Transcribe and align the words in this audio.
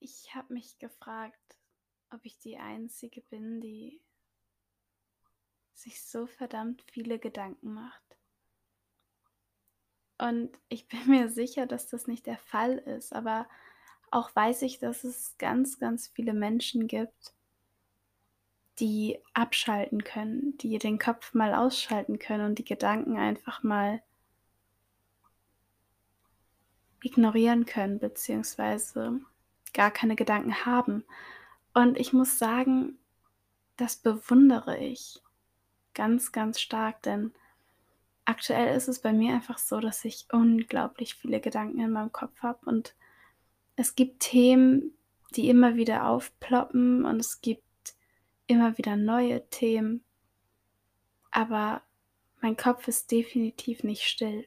Ich 0.00 0.34
habe 0.34 0.54
mich 0.54 0.78
gefragt, 0.78 1.56
ob 2.10 2.24
ich 2.24 2.38
die 2.38 2.56
Einzige 2.56 3.20
bin, 3.20 3.60
die 3.60 4.00
sich 5.74 6.02
so 6.02 6.26
verdammt 6.26 6.82
viele 6.90 7.18
Gedanken 7.18 7.74
macht. 7.74 8.02
Und 10.18 10.50
ich 10.68 10.88
bin 10.88 11.06
mir 11.08 11.28
sicher, 11.28 11.66
dass 11.66 11.86
das 11.86 12.06
nicht 12.06 12.26
der 12.26 12.38
Fall 12.38 12.78
ist, 12.78 13.12
aber 13.12 13.46
auch 14.10 14.34
weiß 14.34 14.62
ich, 14.62 14.78
dass 14.78 15.04
es 15.04 15.36
ganz, 15.38 15.78
ganz 15.78 16.08
viele 16.08 16.32
Menschen 16.32 16.88
gibt, 16.88 17.34
die 18.78 19.18
abschalten 19.34 20.02
können, 20.02 20.56
die 20.58 20.78
den 20.78 20.98
Kopf 20.98 21.34
mal 21.34 21.54
ausschalten 21.54 22.18
können 22.18 22.46
und 22.46 22.58
die 22.58 22.64
Gedanken 22.64 23.16
einfach 23.16 23.62
mal 23.62 24.02
ignorieren 27.02 27.66
können, 27.66 27.98
beziehungsweise 27.98 29.20
gar 29.72 29.90
keine 29.90 30.16
Gedanken 30.16 30.64
haben. 30.64 31.04
Und 31.74 31.98
ich 31.98 32.12
muss 32.12 32.38
sagen, 32.38 32.98
das 33.76 33.96
bewundere 33.96 34.78
ich 34.78 35.22
ganz, 35.94 36.32
ganz 36.32 36.60
stark, 36.60 37.02
denn 37.02 37.32
aktuell 38.24 38.76
ist 38.76 38.88
es 38.88 39.00
bei 39.00 39.12
mir 39.12 39.34
einfach 39.34 39.58
so, 39.58 39.80
dass 39.80 40.04
ich 40.04 40.26
unglaublich 40.32 41.14
viele 41.14 41.40
Gedanken 41.40 41.80
in 41.80 41.90
meinem 41.90 42.12
Kopf 42.12 42.42
habe 42.42 42.64
und 42.66 42.94
es 43.76 43.94
gibt 43.94 44.20
Themen, 44.20 44.92
die 45.34 45.48
immer 45.48 45.76
wieder 45.76 46.06
aufploppen 46.06 47.04
und 47.04 47.18
es 47.20 47.40
gibt 47.40 47.62
immer 48.46 48.76
wieder 48.78 48.96
neue 48.96 49.48
Themen, 49.48 50.04
aber 51.30 51.82
mein 52.40 52.56
Kopf 52.56 52.88
ist 52.88 53.10
definitiv 53.10 53.84
nicht 53.84 54.02
still. 54.02 54.46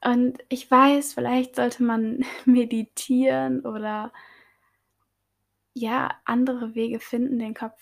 Und 0.00 0.38
ich 0.48 0.70
weiß, 0.70 1.14
vielleicht 1.14 1.56
sollte 1.56 1.82
man 1.82 2.24
meditieren 2.44 3.60
oder 3.64 4.12
ja, 5.74 6.18
andere 6.24 6.74
Wege 6.74 7.00
finden, 7.00 7.38
den 7.38 7.54
Kopf, 7.54 7.80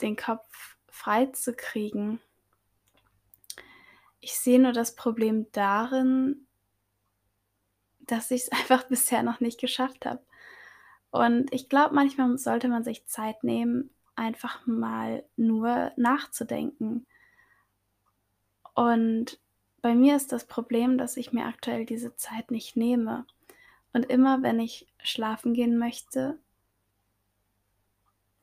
den 0.00 0.16
Kopf 0.16 0.76
frei 0.88 1.26
zu 1.26 1.54
kriegen. 1.54 2.20
Ich 4.20 4.34
sehe 4.34 4.60
nur 4.60 4.72
das 4.72 4.96
Problem 4.96 5.46
darin, 5.52 6.46
dass 8.00 8.30
ich 8.30 8.42
es 8.42 8.52
einfach 8.52 8.84
bisher 8.88 9.22
noch 9.22 9.40
nicht 9.40 9.60
geschafft 9.60 10.06
habe. 10.06 10.24
Und 11.10 11.52
ich 11.52 11.68
glaube, 11.68 11.94
manchmal 11.94 12.36
sollte 12.38 12.68
man 12.68 12.84
sich 12.84 13.06
Zeit 13.06 13.44
nehmen, 13.44 13.90
einfach 14.16 14.66
mal 14.66 15.24
nur 15.36 15.92
nachzudenken. 15.96 17.06
Und 18.74 19.38
bei 19.82 19.96
mir 19.96 20.14
ist 20.14 20.30
das 20.32 20.46
Problem, 20.46 20.96
dass 20.96 21.16
ich 21.16 21.32
mir 21.32 21.44
aktuell 21.46 21.84
diese 21.84 22.14
Zeit 22.16 22.52
nicht 22.52 22.76
nehme. 22.76 23.26
Und 23.92 24.06
immer 24.06 24.42
wenn 24.42 24.60
ich 24.60 24.86
schlafen 25.02 25.52
gehen 25.52 25.76
möchte, 25.76 26.38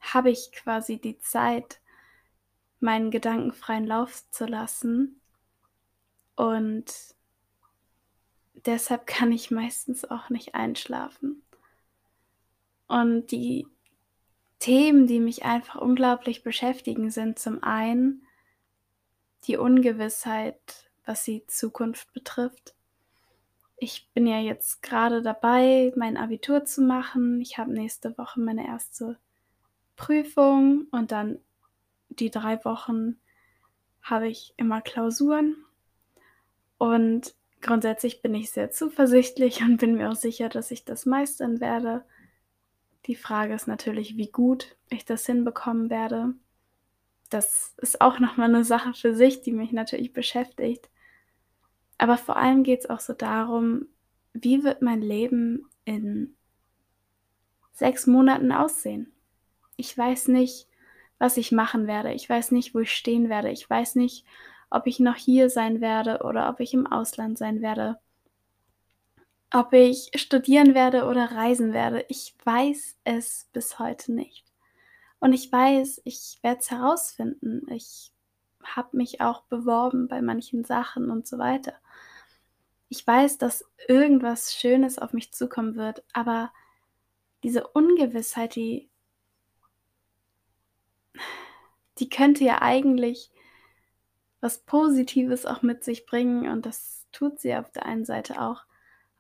habe 0.01 0.29
ich 0.29 0.51
quasi 0.51 0.99
die 0.99 1.17
Zeit, 1.19 1.81
meinen 2.81 3.09
Gedanken 3.09 3.53
freien 3.53 3.85
Lauf 3.85 4.29
zu 4.31 4.45
lassen. 4.45 5.19
Und 6.35 6.93
deshalb 8.65 9.07
kann 9.07 9.31
ich 9.31 9.49
meistens 9.49 10.05
auch 10.05 10.29
nicht 10.29 10.55
einschlafen. 10.55 11.41
Und 12.87 13.27
die 13.31 13.67
Themen, 14.59 15.07
die 15.07 15.19
mich 15.19 15.45
einfach 15.45 15.75
unglaublich 15.75 16.43
beschäftigen, 16.43 17.11
sind 17.11 17.39
zum 17.39 17.63
einen 17.63 18.25
die 19.45 19.57
Ungewissheit 19.57 20.88
was 21.05 21.23
die 21.23 21.45
Zukunft 21.47 22.13
betrifft. 22.13 22.75
Ich 23.77 24.09
bin 24.13 24.27
ja 24.27 24.39
jetzt 24.39 24.81
gerade 24.81 25.21
dabei, 25.21 25.93
mein 25.95 26.17
Abitur 26.17 26.65
zu 26.65 26.81
machen. 26.81 27.39
Ich 27.39 27.57
habe 27.57 27.71
nächste 27.71 28.17
Woche 28.17 28.39
meine 28.39 28.67
erste 28.67 29.17
Prüfung 29.95 30.87
und 30.91 31.11
dann 31.11 31.39
die 32.09 32.29
drei 32.29 32.63
Wochen 32.65 33.17
habe 34.01 34.27
ich 34.27 34.53
immer 34.57 34.81
Klausuren. 34.81 35.55
Und 36.77 37.35
grundsätzlich 37.61 38.21
bin 38.21 38.33
ich 38.33 38.51
sehr 38.51 38.71
zuversichtlich 38.71 39.61
und 39.61 39.77
bin 39.77 39.95
mir 39.95 40.09
auch 40.09 40.15
sicher, 40.15 40.49
dass 40.49 40.71
ich 40.71 40.85
das 40.85 41.05
meistern 41.05 41.59
werde. 41.59 42.03
Die 43.05 43.15
Frage 43.15 43.53
ist 43.53 43.67
natürlich, 43.67 44.17
wie 44.17 44.31
gut 44.31 44.75
ich 44.89 45.05
das 45.05 45.25
hinbekommen 45.25 45.89
werde. 45.89 46.33
Das 47.29 47.75
ist 47.77 48.01
auch 48.01 48.19
nochmal 48.19 48.49
eine 48.49 48.63
Sache 48.63 48.93
für 48.93 49.13
sich, 49.13 49.41
die 49.41 49.51
mich 49.51 49.71
natürlich 49.71 50.13
beschäftigt. 50.13 50.89
Aber 51.97 52.17
vor 52.17 52.37
allem 52.37 52.63
geht 52.63 52.81
es 52.81 52.89
auch 52.89 52.99
so 52.99 53.13
darum, 53.13 53.87
wie 54.33 54.63
wird 54.63 54.81
mein 54.81 55.01
Leben 55.01 55.69
in 55.85 56.35
sechs 57.71 58.07
Monaten 58.07 58.51
aussehen? 58.51 59.11
Ich 59.75 59.95
weiß 59.97 60.29
nicht, 60.29 60.67
was 61.19 61.37
ich 61.37 61.51
machen 61.51 61.87
werde. 61.87 62.13
Ich 62.13 62.27
weiß 62.27 62.51
nicht, 62.51 62.73
wo 62.73 62.79
ich 62.79 62.91
stehen 62.93 63.29
werde. 63.29 63.51
Ich 63.51 63.69
weiß 63.69 63.95
nicht, 63.95 64.25
ob 64.69 64.87
ich 64.87 64.99
noch 64.99 65.15
hier 65.15 65.49
sein 65.49 65.81
werde 65.81 66.21
oder 66.23 66.49
ob 66.49 66.59
ich 66.59 66.73
im 66.73 66.87
Ausland 66.87 67.37
sein 67.37 67.61
werde. 67.61 67.99
Ob 69.51 69.73
ich 69.73 70.11
studieren 70.15 70.73
werde 70.75 71.05
oder 71.05 71.31
reisen 71.31 71.73
werde. 71.73 72.05
Ich 72.07 72.35
weiß 72.43 72.97
es 73.03 73.49
bis 73.51 73.79
heute 73.79 74.13
nicht. 74.13 74.48
Und 75.19 75.33
ich 75.33 75.51
weiß, 75.51 76.01
ich 76.05 76.39
werde 76.41 76.59
es 76.59 76.71
herausfinden. 76.71 77.65
Ich 77.71 78.11
habe 78.63 78.95
mich 78.97 79.21
auch 79.21 79.43
beworben 79.43 80.07
bei 80.07 80.21
manchen 80.21 80.63
Sachen 80.63 81.09
und 81.09 81.27
so 81.27 81.37
weiter. 81.37 81.73
Ich 82.89 83.05
weiß, 83.05 83.37
dass 83.37 83.65
irgendwas 83.87 84.53
Schönes 84.53 84.97
auf 84.97 85.13
mich 85.13 85.31
zukommen 85.33 85.75
wird, 85.75 86.03
aber 86.13 86.51
diese 87.43 87.67
Ungewissheit, 87.67 88.55
die, 88.55 88.89
die 91.99 92.09
könnte 92.09 92.43
ja 92.43 92.61
eigentlich 92.61 93.31
was 94.41 94.59
Positives 94.59 95.45
auch 95.45 95.61
mit 95.61 95.83
sich 95.83 96.05
bringen 96.05 96.49
und 96.49 96.65
das 96.65 97.05
tut 97.11 97.39
sie 97.39 97.55
auf 97.55 97.71
der 97.71 97.85
einen 97.85 98.05
Seite 98.05 98.41
auch, 98.41 98.63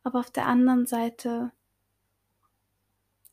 aber 0.03 0.19
auf 0.19 0.31
der 0.31 0.45
anderen 0.45 0.85
Seite 0.85 1.51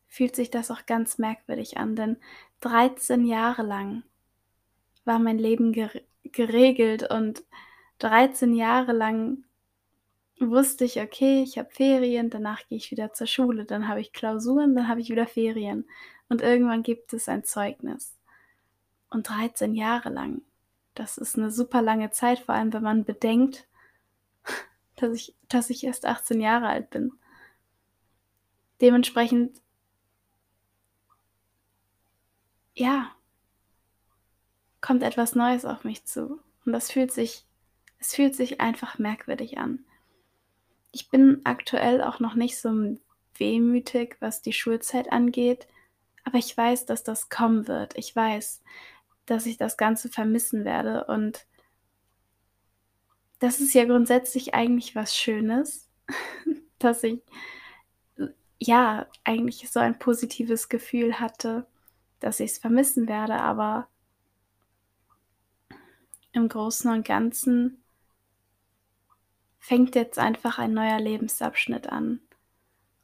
fühlt 0.09 0.35
sich 0.35 0.51
das 0.51 0.71
auch 0.71 0.87
ganz 0.87 1.19
merkwürdig 1.19 1.79
an, 1.79 1.95
denn 1.95 2.17
13 2.61 3.25
Jahre 3.27 3.63
lang 3.63 4.03
war 5.05 5.19
mein 5.19 5.39
Leben 5.39 5.73
geregelt 6.25 7.11
und 7.11 7.45
13 7.99 8.55
Jahre 8.55 8.93
lang 8.93 9.45
wusste 10.39 10.85
ich, 10.85 11.01
okay, 11.01 11.43
ich 11.43 11.59
habe 11.59 11.71
Ferien, 11.71 12.29
danach 12.29 12.67
gehe 12.69 12.77
ich 12.77 12.91
wieder 12.91 13.13
zur 13.13 13.27
Schule, 13.27 13.65
dann 13.65 13.89
habe 13.89 14.01
ich 14.01 14.13
Klausuren, 14.13 14.75
dann 14.75 14.89
habe 14.89 15.01
ich 15.01 15.09
wieder 15.09 15.27
Ferien 15.27 15.87
und 16.29 16.43
irgendwann 16.43 16.83
gibt 16.83 17.13
es 17.13 17.29
ein 17.29 17.45
Zeugnis. 17.45 18.15
Und 19.09 19.29
13 19.29 19.75
Jahre 19.75 20.11
lang, 20.11 20.43
das 20.95 21.17
ist 21.17 21.37
eine 21.37 21.51
super 21.51 21.81
lange 21.81 22.11
Zeit, 22.11 22.41
vor 22.41 22.55
allem 22.55 22.73
wenn 22.73 22.83
man 22.83 23.05
bedenkt, 23.05 23.67
dass 24.97 25.13
ich, 25.13 25.35
dass 25.49 25.71
ich 25.71 25.85
erst 25.85 26.05
18 26.05 26.41
Jahre 26.41 26.67
alt 26.67 26.91
bin. 26.91 27.13
Dementsprechend, 28.81 29.63
ja, 32.77 33.11
kommt 34.81 35.03
etwas 35.03 35.35
Neues 35.35 35.65
auf 35.65 35.83
mich 35.83 36.05
zu. 36.05 36.39
Und 36.65 36.73
das 36.73 36.93
fühlt 36.93 37.11
sich, 37.11 37.45
es 37.99 38.15
fühlt 38.15 38.37
sich 38.37 38.61
einfach 38.61 38.99
merkwürdig 38.99 39.59
an. 39.59 39.85
Ich 40.93 41.11
bin 41.11 41.41
aktuell 41.45 42.03
auch 42.03 42.21
noch 42.21 42.35
nicht 42.35 42.59
so 42.59 42.97
wehmütig, 43.35 44.17
was 44.21 44.43
die 44.43 44.53
Schulzeit 44.53 45.11
angeht, 45.13 45.67
aber 46.25 46.39
ich 46.39 46.57
weiß, 46.57 46.87
dass 46.87 47.03
das 47.03 47.29
kommen 47.29 47.69
wird. 47.69 47.97
Ich 47.97 48.15
weiß, 48.15 48.63
dass 49.27 49.47
ich 49.47 49.57
das 49.57 49.77
Ganze 49.77 50.09
vermissen 50.09 50.65
werde 50.65 51.05
und 51.07 51.47
das 53.39 53.61
ist 53.61 53.75
ja 53.75 53.85
grundsätzlich 53.85 54.55
eigentlich 54.55 54.95
was 54.95 55.17
Schönes, 55.17 55.89
dass 56.79 57.03
ich 57.03 57.21
ja 58.59 59.07
eigentlich 59.25 59.69
so 59.71 59.81
ein 59.81 59.99
positives 59.99 60.69
Gefühl 60.69 61.21
hatte, 61.21 61.67
dass 62.21 62.41
ich 62.41 62.53
es 62.53 62.59
vermissen 62.59 63.09
werde, 63.09 63.35
aber 63.35 63.89
im 66.33 66.49
Großen 66.49 66.91
und 66.91 67.07
Ganzen 67.07 67.83
fängt 69.59 69.95
jetzt 69.95 70.19
einfach 70.19 70.59
ein 70.59 70.75
neuer 70.75 71.01
Lebensabschnitt 71.01 71.89
an. 71.89 72.21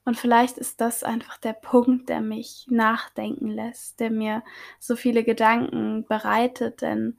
Und 0.05 0.17
vielleicht 0.17 0.59
ist 0.59 0.81
das 0.81 1.05
einfach 1.05 1.39
der 1.39 1.53
Punkt, 1.53 2.09
der 2.09 2.21
mich 2.21 2.67
nachdenken 2.69 3.49
lässt, 3.49 4.01
der 4.01 4.11
mir 4.11 4.43
so 4.81 4.97
viele 4.97 5.25
Gedanken 5.25 6.05
bereitet, 6.05 6.83
denn 6.83 7.19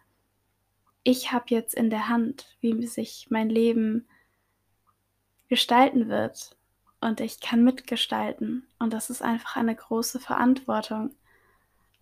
ich 1.04 1.32
habe 1.32 1.46
jetzt 1.50 1.74
in 1.74 1.90
der 1.90 2.08
Hand, 2.08 2.56
wie 2.62 2.86
sich 2.88 3.28
mein 3.30 3.50
Leben 3.50 4.08
gestalten 5.50 6.08
wird. 6.08 6.58
Und 7.02 7.20
ich 7.20 7.42
kann 7.42 7.64
mitgestalten. 7.64 8.66
Und 8.80 8.94
das 8.94 9.10
ist 9.10 9.22
einfach 9.22 9.58
eine 9.58 9.76
große 9.76 10.22
Verantwortung. 10.22 11.14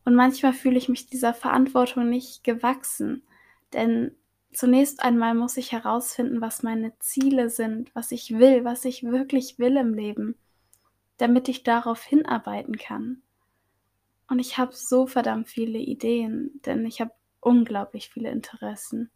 Und 0.05 0.15
manchmal 0.15 0.53
fühle 0.53 0.77
ich 0.77 0.89
mich 0.89 1.07
dieser 1.07 1.33
Verantwortung 1.33 2.09
nicht 2.09 2.43
gewachsen, 2.43 3.23
denn 3.73 4.15
zunächst 4.53 5.01
einmal 5.03 5.33
muss 5.35 5.57
ich 5.57 5.71
herausfinden, 5.71 6.41
was 6.41 6.63
meine 6.63 6.97
Ziele 6.99 7.49
sind, 7.49 7.93
was 7.95 8.11
ich 8.11 8.37
will, 8.37 8.63
was 8.65 8.85
ich 8.85 9.03
wirklich 9.03 9.59
will 9.59 9.77
im 9.77 9.93
Leben. 9.93 10.35
damit 11.17 11.47
ich 11.49 11.63
darauf 11.63 12.03
hinarbeiten 12.03 12.77
kann. 12.77 13.21
Und 14.27 14.39
ich 14.39 14.57
habe 14.57 14.73
so 14.73 15.07
verdammt 15.07 15.49
viele 15.49 15.77
Ideen, 15.79 16.59
denn 16.65 16.85
ich 16.85 17.01
habe 17.01 17.11
unglaublich 17.41 18.09
viele 18.09 18.31
Interessen. 18.31 19.11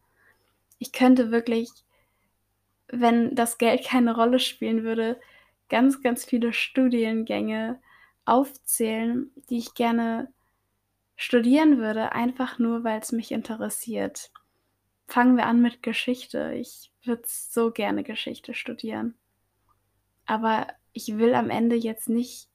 Ich 0.79 0.91
könnte 0.91 1.31
wirklich, 1.31 1.69
wenn 2.87 3.35
das 3.35 3.57
Geld 3.57 3.85
keine 3.85 4.15
Rolle 4.15 4.39
spielen 4.39 4.83
würde, 4.83 5.19
ganz, 5.69 6.01
ganz 6.01 6.25
viele 6.25 6.53
Studiengänge 6.53 7.79
aufzählen, 8.25 9.31
die 9.49 9.57
ich 9.57 9.73
gerne 9.73 10.31
studieren 11.15 11.77
würde, 11.77 12.11
einfach 12.11 12.59
nur, 12.59 12.83
weil 12.83 12.99
es 12.99 13.11
mich 13.11 13.31
interessiert. 13.31 14.31
Fangen 15.07 15.37
wir 15.37 15.45
an 15.45 15.61
mit 15.61 15.83
Geschichte. 15.83 16.53
Ich 16.53 16.91
würde 17.03 17.23
so 17.25 17.71
gerne 17.71 18.03
Geschichte 18.03 18.53
studieren. 18.53 19.15
Aber 20.25 20.67
ich 20.93 21.17
will 21.17 21.35
am 21.35 21.49
Ende 21.49 21.75
jetzt 21.75 22.09
nicht 22.09 22.49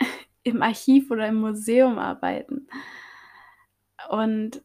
im 0.42 0.62
Archiv 0.62 1.10
oder 1.10 1.26
im 1.28 1.40
Museum 1.40 1.98
arbeiten. 1.98 2.68
Und 4.10 4.62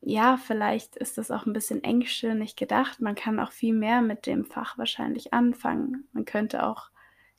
ja, 0.00 0.36
vielleicht 0.36 0.96
ist 0.96 1.18
das 1.18 1.30
auch 1.30 1.46
ein 1.46 1.52
bisschen 1.52 1.82
engstirnig 1.82 2.56
gedacht. 2.56 3.00
Man 3.00 3.16
kann 3.16 3.40
auch 3.40 3.52
viel 3.52 3.74
mehr 3.74 4.02
mit 4.02 4.26
dem 4.26 4.44
Fach 4.44 4.78
wahrscheinlich 4.78 5.34
anfangen. 5.34 6.08
Man 6.12 6.24
könnte 6.24 6.64
auch 6.64 6.90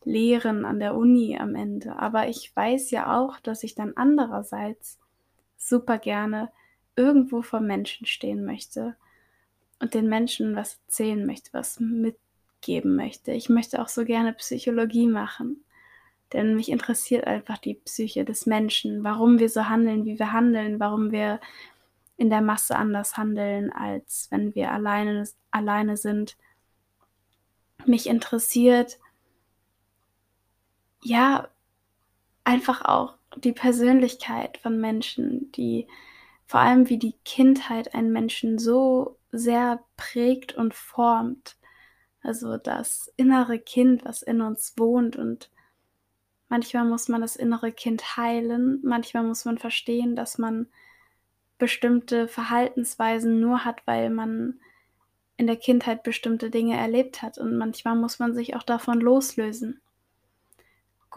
lehren 0.04 0.66
an 0.66 0.80
der 0.80 0.96
Uni 0.96 1.38
am 1.40 1.56
Ende. 1.56 1.98
Aber 1.98 2.28
ich 2.28 2.56
weiß 2.56 2.92
ja 2.92 3.18
auch, 3.20 3.40
dass 3.40 3.64
ich 3.64 3.76
dann 3.76 3.94
andererseits 3.96 5.00
super 5.58 5.98
gerne 5.98 6.50
irgendwo 6.96 7.42
vor 7.42 7.60
Menschen 7.60 8.08
stehen 8.08 8.46
möchte 8.46 8.96
und 9.80 9.94
den 9.94 10.08
Menschen 10.08 10.56
was 10.56 10.80
erzählen 10.86 11.26
möchte, 11.26 11.54
was 11.54 11.80
mitgeben 11.80 12.96
möchte. 12.96 13.32
Ich 13.32 13.50
möchte 13.50 13.82
auch 13.82 13.88
so 13.88 14.06
gerne 14.06 14.34
Psychologie 14.34 15.08
machen, 15.08 15.64
denn 16.34 16.56
mich 16.56 16.70
interessiert 16.70 17.26
einfach 17.26 17.58
die 17.58 17.76
Psyche 17.76 18.26
des 18.26 18.46
Menschen, 18.46 19.04
warum 19.04 19.40
wir 19.40 19.50
so 19.50 19.70
handeln, 19.70 20.06
wie 20.06 20.20
wir 20.20 20.32
handeln, 20.32 20.80
warum 20.80 21.12
wir 21.12 21.40
in 22.18 22.30
der 22.30 22.42
Masse 22.42 22.76
anders 22.76 23.16
handeln, 23.16 23.72
als 23.72 24.28
wenn 24.32 24.56
wir 24.56 24.72
alleine, 24.72 25.28
alleine 25.52 25.98
sind. 25.98 26.36
Mich 27.86 28.08
interessiert, 28.08 28.98
ja, 31.08 31.48
einfach 32.44 32.84
auch 32.84 33.16
die 33.38 33.54
Persönlichkeit 33.54 34.58
von 34.58 34.80
Menschen, 34.80 35.52
die 35.54 35.88
vor 36.46 36.60
allem 36.62 36.90
wie 36.90 36.98
die 36.98 37.16
Kindheit 37.26 37.94
einen 37.94 38.12
Menschen 38.12 38.58
so 38.60 39.18
sehr 39.32 39.84
prägt 39.96 40.54
und 40.56 40.74
formt. 40.74 41.58
Also 42.22 42.58
das 42.58 43.12
innere 43.16 43.60
Kind, 43.60 44.06
was 44.06 44.22
in 44.22 44.42
uns 44.42 44.74
wohnt 44.78 45.16
und 45.16 45.50
manchmal 46.50 46.86
muss 46.86 47.08
man 47.08 47.22
das 47.22 47.36
innere 47.36 47.72
Kind 47.72 48.18
heilen, 48.18 48.80
manchmal 48.84 49.24
muss 49.24 49.46
man 49.46 49.58
verstehen, 49.58 50.16
dass 50.16 50.38
man 50.38 50.68
bestimmte 51.58 52.28
Verhaltensweisen 52.28 53.40
nur 53.40 53.66
hat, 53.66 53.82
weil 53.86 54.10
man 54.10 54.60
in 55.38 55.48
der 55.48 55.58
Kindheit 55.58 56.04
bestimmte 56.04 56.50
Dinge 56.50 56.78
erlebt 56.78 57.22
hat 57.22 57.38
und 57.38 57.58
manchmal 57.58 57.96
muss 57.96 58.20
man 58.20 58.34
sich 58.34 58.56
auch 58.56 58.64
davon 58.64 59.00
loslösen. 59.00 59.82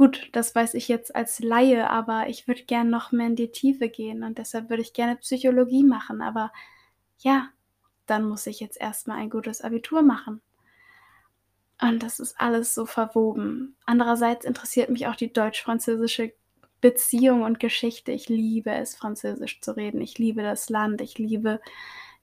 Gut, 0.01 0.31
das 0.33 0.55
weiß 0.55 0.73
ich 0.73 0.89
jetzt 0.89 1.15
als 1.15 1.41
Laie, 1.41 1.91
aber 1.91 2.27
ich 2.31 2.49
würde 2.49 2.63
gern 2.63 2.89
noch 2.89 3.13
mehr 3.13 3.27
in 3.27 3.37
die 3.37 3.53
Tiefe 3.53 3.91
gehen 3.91 4.25
und 4.25 4.39
deshalb 4.39 4.71
würde 4.71 4.81
ich 4.81 4.95
gerne 4.95 5.17
Psychologie 5.17 5.85
machen. 5.85 6.23
Aber 6.23 6.53
ja, 7.19 7.51
dann 8.07 8.25
muss 8.27 8.47
ich 8.47 8.61
jetzt 8.61 8.81
erstmal 8.81 9.19
ein 9.19 9.29
gutes 9.29 9.61
Abitur 9.61 10.01
machen. 10.01 10.41
Und 11.83 12.03
das 12.03 12.19
ist 12.19 12.41
alles 12.41 12.75
so 12.75 12.87
verwoben. 12.87 13.77
Andererseits 13.85 14.47
interessiert 14.47 14.89
mich 14.89 15.07
auch 15.07 15.17
die 15.17 15.35
deutsch-französische 15.35 16.33
Beziehung 16.81 17.43
und 17.43 17.61
Geschichte. 17.61 18.11
Ich 18.11 18.31
liebe 18.31 18.71
es, 18.71 18.97
Französisch 18.97 19.61
zu 19.61 19.77
reden. 19.77 20.01
Ich 20.01 20.17
liebe 20.17 20.43
das 20.43 20.71
Land. 20.71 21.03
Ich 21.03 21.19
liebe 21.19 21.61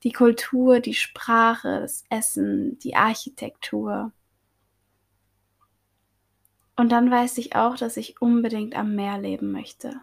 die 0.01 0.13
Kultur, 0.13 0.79
die 0.79 0.95
Sprache, 0.95 1.81
das 1.81 2.05
Essen, 2.09 2.79
die 2.79 2.95
Architektur. 2.95 4.13
Und 6.77 6.91
dann 6.91 7.11
weiß 7.11 7.39
ich 7.39 7.55
auch, 7.55 7.75
dass 7.75 7.97
ich 7.97 8.21
unbedingt 8.21 8.75
am 8.75 8.95
Meer 8.95 9.17
leben 9.17 9.51
möchte. 9.51 9.99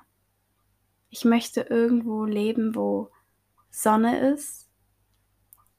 Ich 1.09 1.25
möchte 1.25 1.63
irgendwo 1.63 2.25
leben, 2.25 2.75
wo 2.75 3.11
Sonne 3.71 4.33
ist 4.33 4.69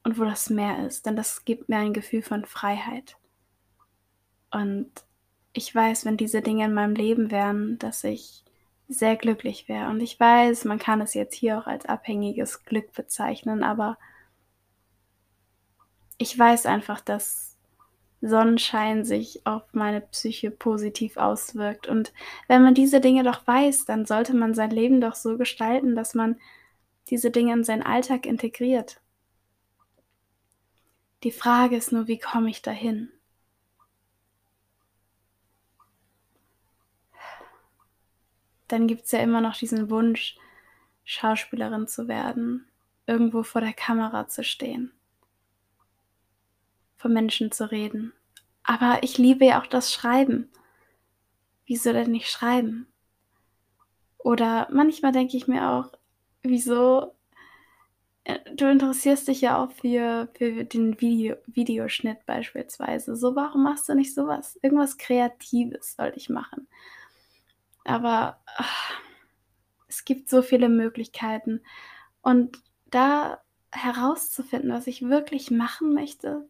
und 0.02 0.18
wo 0.18 0.24
das 0.24 0.48
Meer 0.48 0.86
ist, 0.86 1.04
denn 1.04 1.14
das 1.14 1.44
gibt 1.44 1.68
mir 1.68 1.76
ein 1.76 1.92
Gefühl 1.92 2.22
von 2.22 2.46
Freiheit. 2.46 3.18
Und 4.50 4.90
ich 5.52 5.74
weiß, 5.74 6.06
wenn 6.06 6.16
diese 6.16 6.40
Dinge 6.40 6.64
in 6.64 6.74
meinem 6.74 6.94
Leben 6.94 7.30
wären, 7.30 7.78
dass 7.78 8.02
ich 8.02 8.42
sehr 8.88 9.16
glücklich 9.16 9.68
wäre. 9.68 9.90
Und 9.90 10.00
ich 10.00 10.18
weiß, 10.18 10.64
man 10.64 10.78
kann 10.78 11.00
es 11.02 11.12
jetzt 11.12 11.34
hier 11.34 11.58
auch 11.58 11.66
als 11.66 11.84
abhängiges 11.86 12.64
Glück 12.64 12.92
bezeichnen, 12.92 13.62
aber 13.62 13.98
ich 16.18 16.38
weiß 16.38 16.64
einfach, 16.66 17.00
dass 17.00 17.55
Sonnenschein 18.28 19.04
sich 19.04 19.46
auf 19.46 19.62
meine 19.72 20.00
Psyche 20.00 20.50
positiv 20.50 21.16
auswirkt. 21.16 21.86
Und 21.86 22.12
wenn 22.48 22.62
man 22.62 22.74
diese 22.74 23.00
Dinge 23.00 23.22
doch 23.22 23.46
weiß, 23.46 23.84
dann 23.84 24.06
sollte 24.06 24.34
man 24.34 24.54
sein 24.54 24.70
Leben 24.70 25.00
doch 25.00 25.14
so 25.14 25.36
gestalten, 25.36 25.94
dass 25.94 26.14
man 26.14 26.40
diese 27.08 27.30
Dinge 27.30 27.52
in 27.52 27.64
seinen 27.64 27.82
Alltag 27.82 28.26
integriert. 28.26 29.00
Die 31.22 31.32
Frage 31.32 31.76
ist 31.76 31.92
nur, 31.92 32.08
wie 32.08 32.18
komme 32.18 32.50
ich 32.50 32.62
dahin? 32.62 33.10
Dann 38.68 38.88
gibt 38.88 39.04
es 39.04 39.12
ja 39.12 39.20
immer 39.20 39.40
noch 39.40 39.56
diesen 39.56 39.90
Wunsch, 39.90 40.36
Schauspielerin 41.04 41.86
zu 41.86 42.08
werden, 42.08 42.66
irgendwo 43.06 43.44
vor 43.44 43.60
der 43.60 43.72
Kamera 43.72 44.26
zu 44.26 44.42
stehen 44.42 44.95
vor 47.06 47.12
Menschen 47.12 47.52
zu 47.52 47.70
reden. 47.70 48.12
Aber 48.64 48.98
ich 49.02 49.16
liebe 49.16 49.44
ja 49.44 49.60
auch 49.62 49.66
das 49.66 49.92
Schreiben. 49.92 50.50
Wieso 51.64 51.92
denn 51.92 52.10
nicht 52.10 52.28
schreiben? 52.28 52.88
Oder 54.18 54.66
manchmal 54.72 55.12
denke 55.12 55.36
ich 55.36 55.46
mir 55.46 55.70
auch, 55.70 55.92
wieso? 56.42 57.14
Äh, 58.24 58.38
du 58.56 58.68
interessierst 58.68 59.28
dich 59.28 59.40
ja 59.40 59.62
auch 59.62 59.70
für, 59.70 60.28
für 60.36 60.64
den 60.64 61.00
Video, 61.00 61.36
Videoschnitt 61.46 62.26
beispielsweise. 62.26 63.14
So, 63.14 63.36
warum 63.36 63.62
machst 63.62 63.88
du 63.88 63.94
nicht 63.94 64.12
sowas? 64.12 64.58
Irgendwas 64.62 64.98
Kreatives 64.98 65.94
sollte 65.94 66.18
ich 66.18 66.28
machen. 66.28 66.66
Aber 67.84 68.40
ach, 68.56 68.94
es 69.86 70.04
gibt 70.04 70.28
so 70.28 70.42
viele 70.42 70.68
Möglichkeiten. 70.68 71.60
Und 72.20 72.58
da 72.86 73.40
herauszufinden, 73.70 74.72
was 74.72 74.88
ich 74.88 75.02
wirklich 75.02 75.52
machen 75.52 75.94
möchte, 75.94 76.48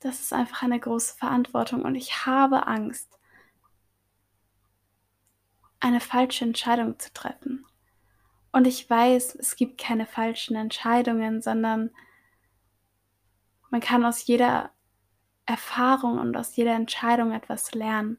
das 0.00 0.20
ist 0.20 0.32
einfach 0.32 0.62
eine 0.62 0.80
große 0.80 1.16
Verantwortung 1.16 1.82
und 1.82 1.94
ich 1.94 2.26
habe 2.26 2.66
Angst, 2.66 3.18
eine 5.78 6.00
falsche 6.00 6.44
Entscheidung 6.44 6.98
zu 6.98 7.12
treffen. 7.12 7.66
Und 8.52 8.66
ich 8.66 8.88
weiß, 8.88 9.36
es 9.36 9.56
gibt 9.56 9.78
keine 9.80 10.06
falschen 10.06 10.56
Entscheidungen, 10.56 11.40
sondern 11.40 11.90
man 13.70 13.80
kann 13.80 14.04
aus 14.04 14.26
jeder 14.26 14.70
Erfahrung 15.46 16.18
und 16.18 16.36
aus 16.36 16.56
jeder 16.56 16.74
Entscheidung 16.74 17.32
etwas 17.32 17.72
lernen. 17.74 18.18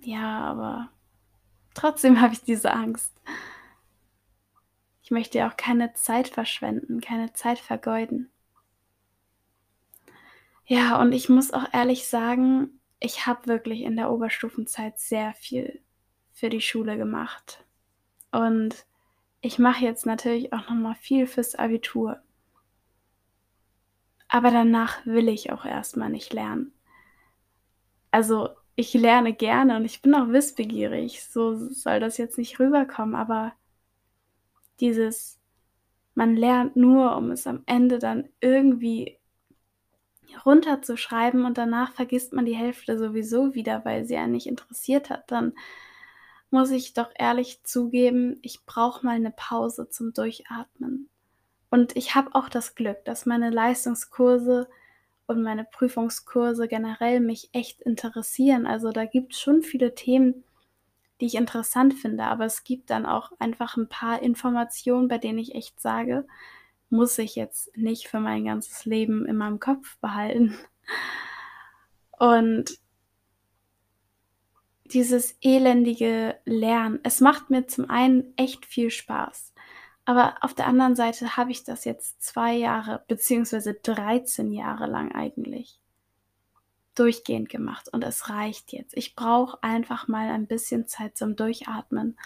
Ja, 0.00 0.40
aber 0.40 0.90
trotzdem 1.74 2.20
habe 2.20 2.34
ich 2.34 2.42
diese 2.42 2.72
Angst. 2.72 3.12
Möchte 5.12 5.46
auch 5.46 5.58
keine 5.58 5.92
Zeit 5.92 6.28
verschwenden, 6.28 7.02
keine 7.02 7.34
Zeit 7.34 7.58
vergeuden. 7.58 8.30
Ja, 10.64 10.98
und 11.02 11.12
ich 11.12 11.28
muss 11.28 11.52
auch 11.52 11.66
ehrlich 11.74 12.08
sagen, 12.08 12.80
ich 12.98 13.26
habe 13.26 13.46
wirklich 13.46 13.82
in 13.82 13.96
der 13.96 14.10
Oberstufenzeit 14.10 14.98
sehr 14.98 15.34
viel 15.34 15.82
für 16.32 16.48
die 16.48 16.62
Schule 16.62 16.96
gemacht. 16.96 17.62
Und 18.30 18.86
ich 19.42 19.58
mache 19.58 19.84
jetzt 19.84 20.06
natürlich 20.06 20.54
auch 20.54 20.70
noch 20.70 20.76
mal 20.76 20.94
viel 20.94 21.26
fürs 21.26 21.56
Abitur. 21.56 22.22
Aber 24.28 24.50
danach 24.50 25.04
will 25.04 25.28
ich 25.28 25.52
auch 25.52 25.66
erstmal 25.66 26.08
nicht 26.08 26.32
lernen. 26.32 26.72
Also, 28.10 28.48
ich 28.76 28.94
lerne 28.94 29.34
gerne 29.34 29.76
und 29.76 29.84
ich 29.84 30.00
bin 30.00 30.14
auch 30.14 30.28
wissbegierig. 30.28 31.22
So 31.22 31.54
soll 31.54 32.00
das 32.00 32.16
jetzt 32.16 32.38
nicht 32.38 32.58
rüberkommen, 32.58 33.14
aber 33.14 33.52
dieses, 34.80 35.40
man 36.14 36.36
lernt 36.36 36.76
nur, 36.76 37.16
um 37.16 37.30
es 37.30 37.46
am 37.46 37.62
Ende 37.66 37.98
dann 37.98 38.28
irgendwie 38.40 39.18
runterzuschreiben 40.46 41.44
und 41.44 41.58
danach 41.58 41.92
vergisst 41.92 42.32
man 42.32 42.46
die 42.46 42.56
Hälfte 42.56 42.98
sowieso 42.98 43.54
wieder, 43.54 43.84
weil 43.84 44.04
sie 44.04 44.16
einen 44.16 44.32
nicht 44.32 44.46
interessiert 44.46 45.10
hat, 45.10 45.30
dann 45.30 45.52
muss 46.50 46.70
ich 46.70 46.92
doch 46.92 47.10
ehrlich 47.18 47.62
zugeben, 47.64 48.38
ich 48.42 48.64
brauche 48.66 49.04
mal 49.04 49.16
eine 49.16 49.30
Pause 49.30 49.88
zum 49.88 50.12
Durchatmen. 50.12 51.08
Und 51.70 51.96
ich 51.96 52.14
habe 52.14 52.34
auch 52.34 52.50
das 52.50 52.74
Glück, 52.74 53.04
dass 53.06 53.24
meine 53.24 53.48
Leistungskurse 53.48 54.68
und 55.26 55.42
meine 55.42 55.64
Prüfungskurse 55.64 56.68
generell 56.68 57.20
mich 57.20 57.48
echt 57.52 57.80
interessieren. 57.80 58.66
Also, 58.66 58.92
da 58.92 59.06
gibt's 59.06 59.40
schon 59.40 59.62
viele 59.62 59.94
Themen, 59.94 60.44
die 61.22 61.28
ich 61.28 61.36
interessant 61.36 61.94
finde, 61.94 62.24
aber 62.26 62.46
es 62.46 62.64
gibt 62.64 62.90
dann 62.90 63.06
auch 63.06 63.32
einfach 63.40 63.78
'n 63.78 63.88
paar 63.90 64.22
Informationen, 64.22 65.08
bei 65.08 65.18
denen 65.18 65.38
ich 65.40 65.54
echt 65.56 65.80
sage: 65.80 66.26
„Muss 66.90 67.18
ich 67.18 67.36
jetzt 67.36 67.76
nicht 67.78 68.08
für 68.08 68.20
mein 68.20 68.44
ganzes 68.46 68.84
Leben 68.86 69.26
in 69.26 69.36
meinem 69.38 69.60
Kopf 69.60 69.98
behalten.“ 70.00 70.56
Und 72.18 72.78
dieses 74.84 75.36
elendige 75.40 76.38
Lernen, 76.44 77.00
es 77.02 77.20
macht 77.20 77.50
mir 77.50 77.66
zum 77.66 77.88
einen 77.88 78.32
echt 78.36 78.66
viel 78.66 78.90
Spaß, 78.90 79.52
aber 80.04 80.36
auf 80.42 80.54
der 80.54 80.66
anderen 80.66 80.96
Seite 80.96 81.36
habe 81.36 81.52
ich 81.52 81.64
das 81.64 81.84
jetzt 81.84 82.22
2 82.22 82.54
Jahre 82.54 83.04
beziehungsweise 83.08 83.74
13 83.74 84.52
Jahre 84.52 84.86
lang 84.86 85.12
eigentlich 85.14 85.78
durchgehend 86.94 87.48
gemacht 87.48 87.88
und 87.92 88.04
es 88.04 88.28
reicht 88.28 88.72
jetzt. 88.72 88.96
Ich 88.96 89.14
brauche 89.14 89.62
einfach 89.62 90.08
mal 90.08 90.30
ein 90.30 90.46
bisschen 90.46 90.86
Zeit 90.86 91.16
zum 91.16 91.36
Durchatmen. 91.36 92.16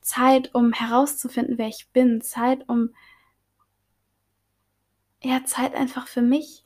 Zeit, 0.00 0.54
um 0.54 0.72
herauszufinden, 0.72 1.58
wer 1.58 1.68
ich 1.68 1.88
bin, 1.92 2.20
Zeit, 2.20 2.68
um 2.68 2.94
ja, 5.22 5.44
Zeit 5.44 5.74
einfach 5.74 6.06
für 6.06 6.22
mich. 6.22 6.64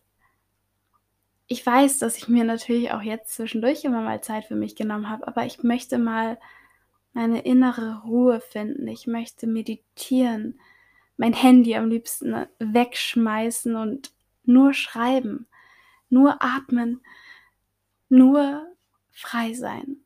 Ich 1.46 1.64
weiß, 1.64 1.99
dass 1.99 2.18
ich 2.18 2.28
mir 2.28 2.44
natürlich 2.44 2.92
auch 2.92 3.02
jetzt 3.02 3.34
zwischendurch 3.34 3.84
immer 3.84 4.02
mal 4.02 4.22
Zeit 4.22 4.44
für 4.44 4.56
mich 4.56 4.76
genommen 4.76 5.08
habe, 5.08 5.26
aber 5.26 5.46
ich 5.46 5.62
möchte 5.62 5.99
mal 5.99 6.38
meine 7.12 7.40
innere 7.40 8.02
Ruhe 8.02 8.40
finden. 8.40 8.87
Ich 8.87 9.06
möchte 9.06 9.46
meditieren, 9.46 10.60
mein 11.16 11.32
Handy 11.32 11.75
am 11.76 11.88
liebsten 11.88 12.46
wegschmeißen 12.58 13.75
und 13.75 14.12
nur 14.44 14.75
schreiben, 14.75 15.46
nur 16.11 16.43
atmen, 16.43 17.00
nur 18.09 18.67
frei 19.11 19.55
sein. 19.55 19.97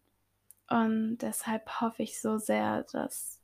Und 0.68 1.18
deshalb 1.18 1.80
hoffe 1.80 2.02
ich 2.02 2.20
so 2.20 2.38
sehr, 2.38 2.84
dass 2.92 3.40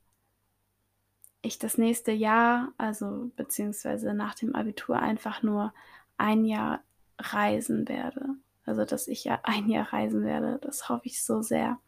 ich 1.43 1.59
das 1.59 1.79
nächste 1.79 2.13
Jahr, 2.13 2.73
also 2.77 3.31
beziehungsweise 3.37 4.15
nach 4.15 4.35
dem 4.35 4.55
Abitur 4.55 5.01
einfach 5.01 5.43
nur 5.43 5.73
ein 6.17 6.45
Jahr 6.45 6.81
reisen 7.19 7.89
werde. 7.89 8.37
Also, 8.67 8.85
dass 8.85 9.09
ich 9.09 9.25
ja 9.25 9.41
ein 9.43 9.69
Jahr 9.69 9.93
reisen 9.93 10.25
werde, 10.25 10.59
das 10.63 10.89
hoffe 10.89 11.07
ich 11.07 11.23
so 11.25 11.43
sehr. 11.43 11.79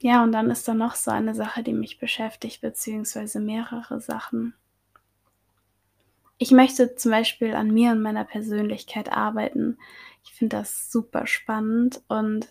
Ja, 0.00 0.22
und 0.24 0.32
dann 0.32 0.50
ist 0.50 0.66
da 0.66 0.74
noch 0.74 0.96
so 0.96 1.10
eine 1.12 1.34
Sache, 1.34 1.62
die 1.62 1.72
mich 1.72 1.98
beschäftigt, 1.98 2.60
beziehungsweise 2.60 3.38
mehrere 3.38 4.00
Sachen. 4.00 4.54
Ich 6.42 6.50
möchte 6.50 6.96
zum 6.96 7.12
Beispiel 7.12 7.54
an 7.54 7.72
mir 7.72 7.92
und 7.92 8.02
meiner 8.02 8.24
Persönlichkeit 8.24 9.12
arbeiten. 9.12 9.78
Ich 10.24 10.32
finde 10.32 10.56
das 10.56 10.90
super 10.90 11.28
spannend 11.28 12.02
und 12.08 12.48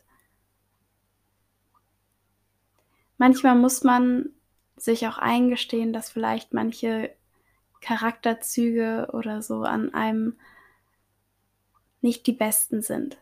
manchmal 3.18 3.56
muss 3.56 3.84
man 3.84 4.30
sich 4.78 5.06
auch 5.08 5.18
eingestehen, 5.18 5.92
dass 5.92 6.10
vielleicht 6.10 6.54
manche 6.54 7.14
Charakterzüge 7.82 9.10
oder 9.12 9.42
so 9.42 9.64
an 9.64 9.94
einem 9.94 10.38
nicht 12.00 12.28
die 12.28 12.32
besten 12.32 12.82
sind. 12.82 13.18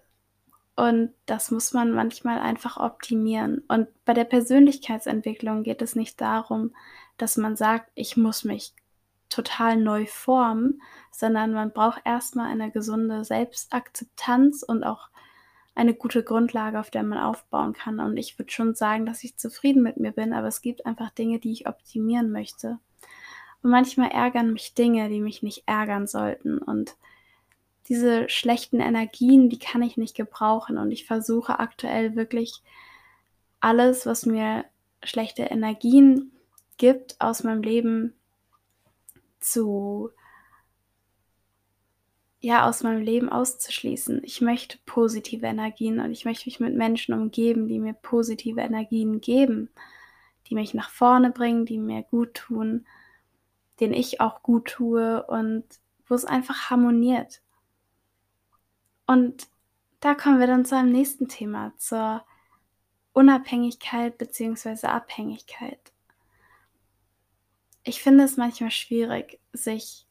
Und 0.75 1.15
das 1.25 1.49
muss 1.49 1.73
man 1.73 1.93
manchmal 1.93 2.37
einfach 2.37 2.77
optimieren. 2.77 3.63
Und 3.69 3.87
bei 4.05 4.13
der 4.13 4.25
Persönlichkeitsentwicklung 4.25 5.63
geht 5.63 5.81
es 5.81 5.95
nicht 5.95 6.21
darum, 6.21 6.75
dass 7.17 7.37
man 7.37 7.55
sagt: 7.55 7.89
„Ich 7.95 8.17
muss 8.17 8.43
mich 8.43 8.75
total 9.29 9.77
neu 9.77 10.05
formen“, 10.05 10.81
sondern 11.11 11.53
man 11.53 11.71
braucht 11.71 12.01
erst 12.05 12.35
mal 12.35 12.49
eine 12.49 12.71
gesunde 12.71 13.23
Selbstakzeptanz 13.23 14.63
und 14.63 14.83
auch 14.83 15.09
eine 15.75 15.93
gute 15.93 16.23
Grundlage, 16.23 16.79
auf 16.79 16.89
der 16.89 17.03
man 17.03 17.17
aufbauen 17.17 17.73
kann. 17.73 17.99
Und 17.99 18.17
ich 18.17 18.37
würde 18.37 18.51
schon 18.51 18.75
sagen, 18.75 19.05
dass 19.05 19.23
ich 19.23 19.37
zufrieden 19.37 19.81
mit 19.81 19.97
mir 19.97 20.11
bin, 20.11 20.33
aber 20.33 20.47
es 20.47 20.61
gibt 20.61 20.85
einfach 20.85 21.09
Dinge, 21.09 21.39
die 21.39 21.51
ich 21.51 21.67
optimieren 21.67 22.31
möchte. 22.31 22.79
Und 23.61 23.71
manchmal 23.71 24.11
ärgern 24.11 24.51
mich 24.51 24.73
Dinge, 24.73 25.09
die 25.09 25.21
mich 25.21 25.41
nicht 25.41 25.63
ärgern 25.67 26.05
sollten. 26.05 26.57
Und 26.57 26.97
diese 27.87 28.29
schlechten 28.29 28.79
Energien, 28.79 29.49
die 29.49 29.59
kann 29.59 29.81
ich 29.81 29.95
nicht 29.95 30.15
gebrauchen. 30.15 30.77
Und 30.77 30.91
ich 30.91 31.05
versuche 31.05 31.59
aktuell 31.59 32.15
wirklich 32.15 32.61
alles, 33.61 34.05
was 34.05 34.25
mir 34.25 34.65
schlechte 35.03 35.43
Energien 35.43 36.31
gibt, 36.77 37.19
aus 37.19 37.43
meinem 37.43 37.63
Leben 37.63 38.18
zu 39.39 40.11
ja, 42.41 42.67
aus 42.67 42.83
meinem 42.83 43.01
Leben 43.01 43.29
auszuschließen. 43.29 44.21
Ich 44.23 44.39
möchte 44.39 44.77
positive 44.85 45.45
Energien 45.45 45.99
und 45.99 46.11
ich 46.11 46.23
möchte 46.23 46.47
mich 46.47 46.59
mit 46.59 46.75
Menschen 46.75 47.13
umgeben, 47.13 47.67
die 47.67 47.79
mir 47.79 47.93
positive 47.93 48.61
Energien 48.61 49.19
geben, 49.19 49.69
die 50.47 50.55
mich 50.55 50.73
nach 50.73 50.89
vorne 50.89 51.31
bringen, 51.31 51.65
die 51.65 51.77
mir 51.77 52.03
guttun, 52.03 52.85
denen 53.79 53.93
ich 53.93 54.21
auch 54.21 54.41
gut 54.41 54.69
tue 54.69 55.25
und 55.25 55.65
wo's 56.07 56.25
einfach 56.25 56.69
harmoniert. 56.69 57.41
Und 59.05 59.47
da 59.99 60.15
kommen 60.15 60.39
wir 60.39 60.47
dann 60.47 60.65
zu 60.65 60.77
einem 60.77 60.91
nächsten 60.91 61.27
Thema, 61.27 61.73
zur 61.77 62.23
Unabhängigkeit 63.11 64.17
beziehungsweise 64.17 64.89
Abhängigkeit. 64.89 65.91
Ich 67.89 68.03
finde 68.03 68.23
es 68.23 68.37
manchmal 68.37 68.69
schwierig, 68.69 69.39
sich 69.51 70.05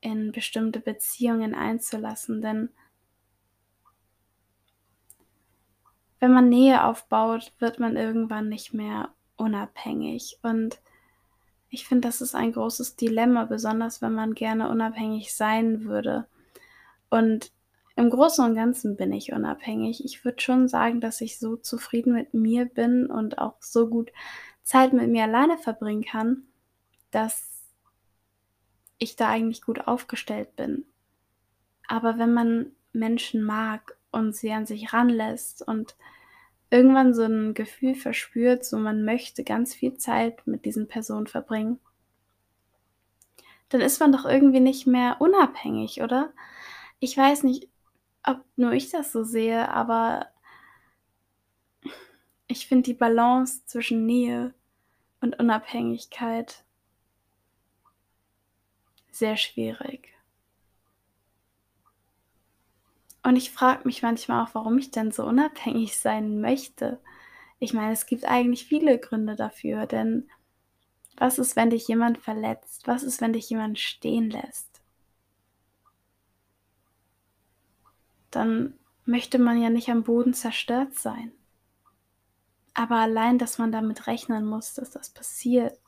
in 0.00 0.32
bestimmte 0.32 0.80
Beziehungen 0.80 1.54
einzulassen, 1.54 2.42
denn 2.42 2.70
wenn 6.18 6.32
man 6.32 6.48
Nähe 6.48 6.82
aufbaut, 6.82 7.52
wird 7.60 7.78
man 7.78 7.96
irgendwann 7.96 8.48
nicht 8.48 8.74
mehr 8.74 9.10
unabhängig. 9.36 10.40
Und 10.42 10.80
ich 11.70 11.86
finde, 11.86 12.08
das 12.08 12.22
ist 12.22 12.34
ein 12.34 12.50
großes 12.50 12.96
Dilemma, 12.96 13.44
besonders 13.44 14.02
wenn 14.02 14.14
man 14.14 14.34
gerne 14.34 14.68
unabhängig 14.68 15.32
sein 15.32 15.84
würde. 15.84 16.26
Und 17.08 17.52
im 17.94 18.10
Großen 18.10 18.44
und 18.44 18.56
Ganzen 18.56 18.96
bin 18.96 19.12
ich 19.12 19.32
unabhängig. 19.32 20.04
Ich 20.04 20.24
würde 20.24 20.42
schon 20.42 20.66
sagen, 20.66 21.00
dass 21.00 21.20
ich 21.20 21.38
so 21.38 21.54
zufrieden 21.54 22.14
mit 22.14 22.34
mir 22.34 22.64
bin 22.64 23.06
und 23.06 23.38
auch 23.38 23.54
so 23.60 23.86
gut 23.86 24.10
Zeit 24.64 24.92
mit 24.92 25.08
mir 25.08 25.22
alleine 25.22 25.56
verbringen 25.56 26.02
kann, 26.02 26.48
dass 27.12 27.62
ich 28.98 29.16
da 29.16 29.28
eigentlich 29.28 29.62
gut 29.62 29.86
aufgestellt 29.86 30.56
bin. 30.56 30.84
Aber 31.88 32.18
wenn 32.18 32.32
man 32.32 32.72
Menschen 32.92 33.42
mag 33.44 33.96
und 34.10 34.34
sie 34.36 34.52
an 34.52 34.66
sich 34.66 34.92
ranlässt 34.92 35.66
und 35.66 35.96
irgendwann 36.70 37.14
so 37.14 37.22
'n 37.24 37.54
Gefühl 37.54 37.94
verspürt, 37.94 38.64
so 38.64 38.78
man 38.78 39.04
möchte 39.04 39.44
ganz 39.44 39.74
viel 39.74 39.96
Zeit 39.96 40.46
mit 40.46 40.64
diesen 40.64 40.88
Personen 40.88 41.26
verbringen 41.26 41.80
dann 43.72 43.80
ist 43.80 44.00
man 44.00 44.12
doch 44.12 44.24
irgendwie 44.26 44.60
nicht 44.60 44.86
mehr 44.86 45.16
unabhängig, 45.20 46.02
oder? 46.02 46.32
Ich 47.00 47.16
weiß 47.16 47.42
nicht, 47.44 47.68
ob 48.24 48.44
nur 48.56 48.72
ich 48.72 48.90
das 48.90 49.12
so 49.12 49.24
sehe, 49.24 49.68
aber 49.70 50.26
ich 52.46 52.66
finde 52.66 52.84
die 52.84 52.94
Balance 52.94 53.62
zwischen 53.66 54.06
Nähe 54.06 54.54
und 55.20 55.38
Unabhängigkeit 55.40 56.64
sehr 59.14 59.36
schwierig. 59.36 60.12
Und 63.22 63.36
ich 63.36 63.52
frage 63.52 63.82
mich 63.84 64.02
manchmal 64.02 64.44
auch, 64.44 64.54
warum 64.54 64.78
ich 64.78 64.90
denn 64.90 65.12
so 65.12 65.24
unabhängig 65.24 65.96
sein 65.96 66.40
möchte. 66.40 67.00
Ich 67.60 67.72
meine, 67.72 67.92
es 67.92 68.06
gibt 68.06 68.24
eigentlich 68.24 68.66
viele 68.66 68.98
Gründe 68.98 69.36
dafür, 69.36 69.86
denn 69.86 70.28
was 71.16 71.38
ist, 71.38 71.54
wenn 71.54 71.70
dich 71.70 71.86
jemand 71.86 72.18
verletzt? 72.18 72.88
Was 72.88 73.02
ist, 73.04 73.20
wenn 73.20 73.32
dich 73.32 73.48
jemand 73.48 73.78
stehen 73.78 74.30
lässt? 74.30 74.80
Dann 78.30 78.74
möchte 79.04 79.38
man 79.38 79.60
ja 79.60 79.70
nicht 79.70 79.90
am 79.90 80.02
Boden 80.02 80.34
zerstört 80.34 80.94
sein. 80.94 81.32
Aber 82.74 82.96
allein, 82.96 83.38
dass 83.38 83.58
man 83.58 83.70
damit 83.70 84.06
rechnen 84.06 84.46
muss, 84.46 84.74
dass 84.74 84.90
das 84.90 85.10
passiert 85.10 85.81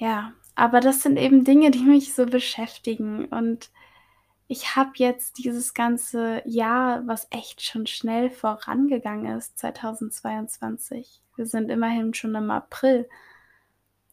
Ja, 0.00 0.32
aber 0.54 0.80
das 0.80 1.02
sind 1.02 1.18
eben 1.18 1.44
Dinge, 1.44 1.70
die 1.70 1.84
mich 1.84 2.14
so 2.14 2.24
beschäftigen. 2.24 3.26
Und 3.26 3.70
ich 4.48 4.74
habe 4.74 4.92
jetzt 4.94 5.36
dieses 5.36 5.74
ganze 5.74 6.42
Jahr, 6.46 7.06
was 7.06 7.28
echt 7.30 7.60
schon 7.62 7.86
schnell 7.86 8.30
vorangegangen 8.30 9.36
ist, 9.36 9.58
2022. 9.58 11.20
Wir 11.36 11.44
sind 11.44 11.70
immerhin 11.70 12.14
schon 12.14 12.34
im 12.34 12.50
April. 12.50 13.10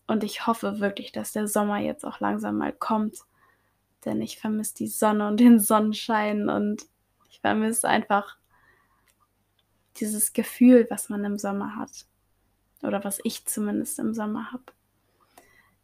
Und 0.08 0.26
ich 0.26 0.46
hoffe 0.46 0.82
wirklich, 0.82 1.14
dass 1.14 1.32
der 1.32 1.48
Sommer 1.48 1.78
jetzt 1.78 2.06
auch 2.06 2.20
langsam 2.20 2.58
mal 2.58 2.74
kommt, 2.74 3.20
denn 4.04 4.22
ich 4.22 4.40
vermisse 4.40 4.76
die 4.76 4.88
Sonne 4.88 5.28
und 5.30 5.40
den 5.40 5.58
Sonnenschein 5.58 6.50
und 6.50 6.86
ich 7.30 7.40
vermisse 7.40 7.88
einfach 7.88 8.38
dieses 10.02 10.34
Gefühl, 10.34 10.86
was 10.90 11.08
man 11.08 11.24
im 11.24 11.38
Sommer 11.38 11.78
hat 11.78 12.08
oder 12.84 13.06
was 13.06 13.20
ich 13.24 13.46
zumindest 13.46 14.00
im 14.00 14.14
Sommer 14.14 14.52
habe. 14.52 14.77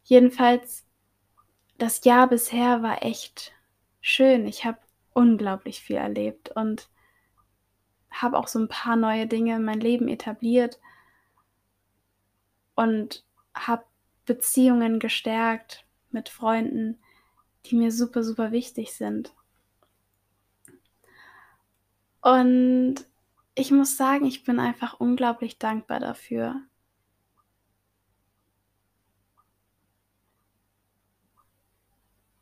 Jedenfalls, 0.06 0.84
das 1.78 2.04
Jahr 2.04 2.28
bisher 2.28 2.82
war 2.82 3.02
echt 3.04 3.52
schön. 4.00 4.46
Ich 4.46 4.64
habe 4.66 4.78
unglaublich 5.14 5.80
viel 5.80 5.96
erlebt 5.96 6.50
und 6.56 6.88
habe 8.10 8.38
auch 8.38 8.48
so 8.48 8.58
'n 8.58 8.68
paar 8.68 8.96
neue 8.96 9.26
Dinge 9.26 9.56
in 9.56 9.64
mein 9.64 9.80
Leben 9.80 10.08
etabliert 10.08 10.78
und 12.76 13.24
habe 13.54 13.84
Beziehungen 14.26 14.98
gestärkt 14.98 15.86
mit 16.10 16.28
Freunden, 16.28 16.98
die 17.66 17.76
mir 17.76 17.92
super, 17.92 18.22
super 18.24 18.52
wichtig 18.52 18.92
sind. 18.94 19.34
Und 22.22 22.96
ich 23.54 23.70
muss 23.70 23.96
sagen, 23.96 24.24
ich 24.26 24.42
bin 24.44 24.58
einfach 24.58 24.98
unglaublich 24.98 25.58
dankbar 25.58 26.00
dafür. 26.00 26.62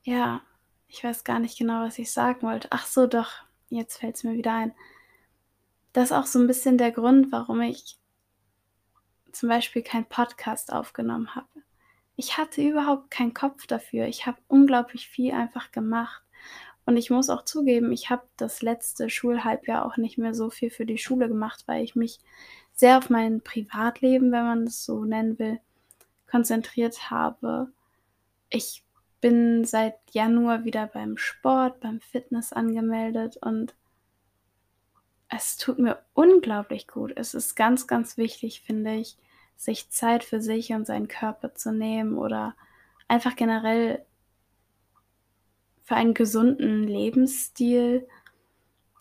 Ja, 0.04 0.40
ich 0.88 1.02
weiß 1.04 1.22
gar 1.24 1.38
nicht 1.38 1.56
genau, 1.58 1.84
was 1.84 1.98
ich 1.98 2.10
sagen 2.12 2.42
wollte. 2.42 2.68
Ach 2.70 2.86
so, 2.86 3.06
doch, 3.06 3.30
jetzt 3.68 3.98
fällt's 3.98 4.24
mir 4.24 4.34
wieder 4.34 4.52
ein. 4.52 4.74
Das 5.94 6.04
ist 6.04 6.12
auch 6.12 6.24
so 6.26 6.38
'n 6.38 6.46
bisschen 6.46 6.78
der 6.78 6.90
Grund, 6.90 7.30
warum 7.32 7.60
ich 7.60 7.98
zum 9.32 9.48
Beispiel 9.48 9.82
keinen 9.82 10.04
Podcast 10.06 10.72
aufgenommen 10.72 11.34
habe. 11.34 11.46
Ich 12.16 12.38
hatte 12.38 12.62
überhaupt 12.62 13.10
keinen 13.10 13.34
Kopf 13.34 13.66
dafür. 13.66 14.06
Ich 14.06 14.26
habe 14.26 14.38
unglaublich 14.48 15.08
viel 15.08 15.32
einfach 15.32 15.72
gemacht. 15.72 16.22
Und 16.86 16.96
ich 16.96 17.10
muss 17.10 17.30
auch 17.30 17.44
zugeben, 17.44 17.92
ich 17.92 18.10
habe 18.10 18.24
das 18.36 18.62
letzte 18.62 19.08
Schulhalbjahr 19.10 19.86
auch 19.86 19.96
nicht 19.96 20.18
mehr 20.18 20.34
so 20.34 20.50
viel 20.50 20.70
für 20.70 20.86
die 20.86 20.98
Schule 20.98 21.28
gemacht, 21.28 21.64
weil 21.66 21.84
ich 21.84 21.94
mich 21.96 22.18
sehr 22.74 22.98
auf 22.98 23.10
mein 23.10 23.40
Privatleben, 23.42 24.32
wenn 24.32 24.44
man 24.44 24.64
das 24.66 24.84
so 24.84 25.04
nennen 25.04 25.38
will, 25.38 25.60
konzentriert 26.30 27.10
habe. 27.10 27.72
Ich 28.50 28.84
bin 29.22 29.64
seit 29.64 29.94
Januar 30.10 30.64
wieder 30.64 30.86
beim 30.86 31.16
Sport, 31.16 31.80
beim 31.80 32.00
Fitness 32.00 32.52
angemeldet 32.52 33.38
und 33.38 33.74
es 35.28 35.56
tut 35.56 35.78
mir 35.78 36.02
unglaublich 36.12 36.86
gut. 36.86 37.12
Es 37.16 37.32
ist 37.32 37.54
ganz, 37.54 37.86
ganz 37.86 38.18
wichtig, 38.18 38.60
finde 38.60 38.96
ich, 38.96 39.16
sich 39.56 39.88
Zeit 39.90 40.24
für 40.24 40.42
sich 40.42 40.72
und 40.72 40.86
seinen 40.86 41.08
Körper 41.08 41.54
zu 41.54 41.72
nehmen 41.72 42.18
oder 42.18 42.54
einfach 43.08 43.36
generell 43.36 44.04
für 45.84 45.94
einen 45.94 46.14
gesunden 46.14 46.86
Lebensstil, 46.86 48.06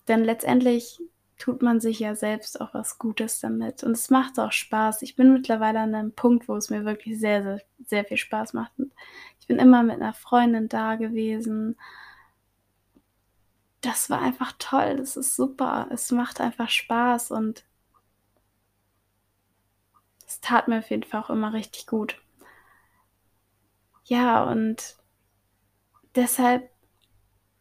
denn 0.08 0.24
letztendlich 0.24 1.02
tut 1.42 1.62
man 1.64 1.80
sich 1.82 2.00
ja 2.00 2.16
selbst 2.16 2.62
auch 2.62 2.74
was 2.74 3.00
Gutes 3.00 3.40
damit 3.42 3.84
und 3.84 3.94
es 3.94 4.10
macht 4.12 4.40
auch 4.40 4.52
Spaß. 4.52 5.02
Ich 5.04 5.16
bin 5.16 5.34
mittlerweile 5.34 5.80
an 5.82 5.92
'nem 5.92 6.14
Punkt, 6.14 6.48
wo 6.50 6.56
es 6.56 6.70
mir 6.70 6.86
wirklich 6.86 7.20
sehr, 7.20 7.44
sehr, 7.44 7.62
sehr 7.88 8.06
viel 8.06 8.18
Spaß 8.18 8.54
macht 8.54 8.74
und 8.80 8.94
ich 9.40 9.48
bin 9.48 9.60
immer 9.60 9.84
mit 9.84 10.00
'ner 10.00 10.14
Freundin 10.14 10.70
da 10.70 10.96
gewesen. 10.96 11.78
Das 13.82 14.10
war 14.10 14.22
einfach 14.22 14.54
toll. 14.60 14.96
Das 14.98 15.18
ist 15.18 15.36
super. 15.36 15.88
Es 15.92 16.12
macht 16.12 16.42
einfach 16.42 16.70
Spaß 16.70 17.32
und 17.32 17.64
es 20.28 20.42
tat 20.42 20.68
mir 20.68 20.80
auf 20.80 20.90
jeden 20.90 21.04
Fall 21.04 21.22
auch 21.22 21.30
immer 21.30 21.54
richtig 21.54 21.86
gut. 21.86 22.20
Ja, 24.06 24.44
und 24.44 24.96
deshalb 26.16 26.70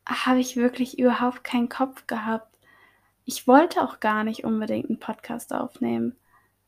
habe 0.08 0.40
ich 0.40 0.56
wirklich 0.56 0.98
überhaupt 0.98 1.44
keinen 1.44 1.68
Kopf 1.70 2.06
gehabt. 2.06 2.49
Ich 3.32 3.46
wollte 3.46 3.84
auch 3.84 4.00
gar 4.00 4.24
nicht 4.24 4.42
unbedingt 4.42 4.90
'n 4.90 4.98
Podcast 4.98 5.54
aufnehmen, 5.54 6.16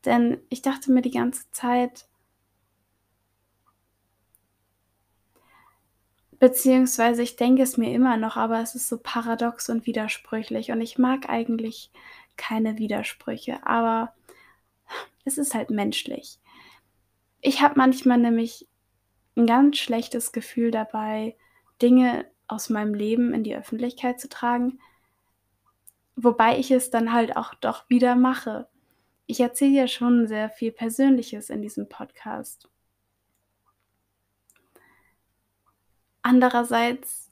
denn 0.05 0.39
ich 0.47 0.61
dachte 0.61 0.93
mir 0.93 1.01
die 1.01 1.11
ganze 1.11 1.43
Zeit 1.51 2.07
beziehungsweise 6.39 7.21
ich 7.21 7.35
denke 7.35 7.63
es 7.63 7.77
mir 7.77 7.91
immer 7.93 8.17
noch, 8.17 8.35
aber 8.37 8.59
es 8.61 8.75
ist 8.75 8.87
so 8.89 8.97
paradox 9.01 9.69
und 9.69 9.85
widersprüchlich 9.85 10.71
und 10.71 10.81
ich 10.81 10.97
mag 10.97 11.29
eigentlich 11.29 11.91
keine 12.37 12.77
Widersprüche, 12.77 13.65
aber 13.65 14.13
es 15.25 15.37
ist 15.37 15.53
halt 15.53 15.69
menschlich. 15.69 16.37
Ich 17.45 17.61
habe 17.61 17.73
manchmal 17.77 18.17
nämlich 18.19 18.67
'n 19.37 19.47
ganz 19.47 19.77
schlechtes 19.77 20.31
Gefühl 20.31 20.71
dabei, 20.71 21.35
Dinge 21.81 22.25
aus 22.47 22.69
meinem 22.69 22.93
Leben 22.93 23.33
in 23.33 23.43
die 23.43 23.55
Öffentlichkeit 23.55 24.19
zu 24.21 24.29
tragen, 24.29 24.79
wobei 26.15 26.59
ich 26.59 26.71
es 26.71 26.89
dann 26.89 27.13
halt 27.13 27.37
auch 27.37 27.53
doch 27.55 27.89
wieder 27.89 28.15
mache. 28.15 28.67
Ich 29.25 29.39
erzähle 29.39 29.73
ja 29.73 29.87
schon 29.87 30.27
sehr 30.27 30.49
viel 30.49 30.71
Persönliches 30.71 31.49
in 31.49 31.61
diesem 31.61 31.89
Podcast. 31.89 32.69
Andererseits 36.21 37.31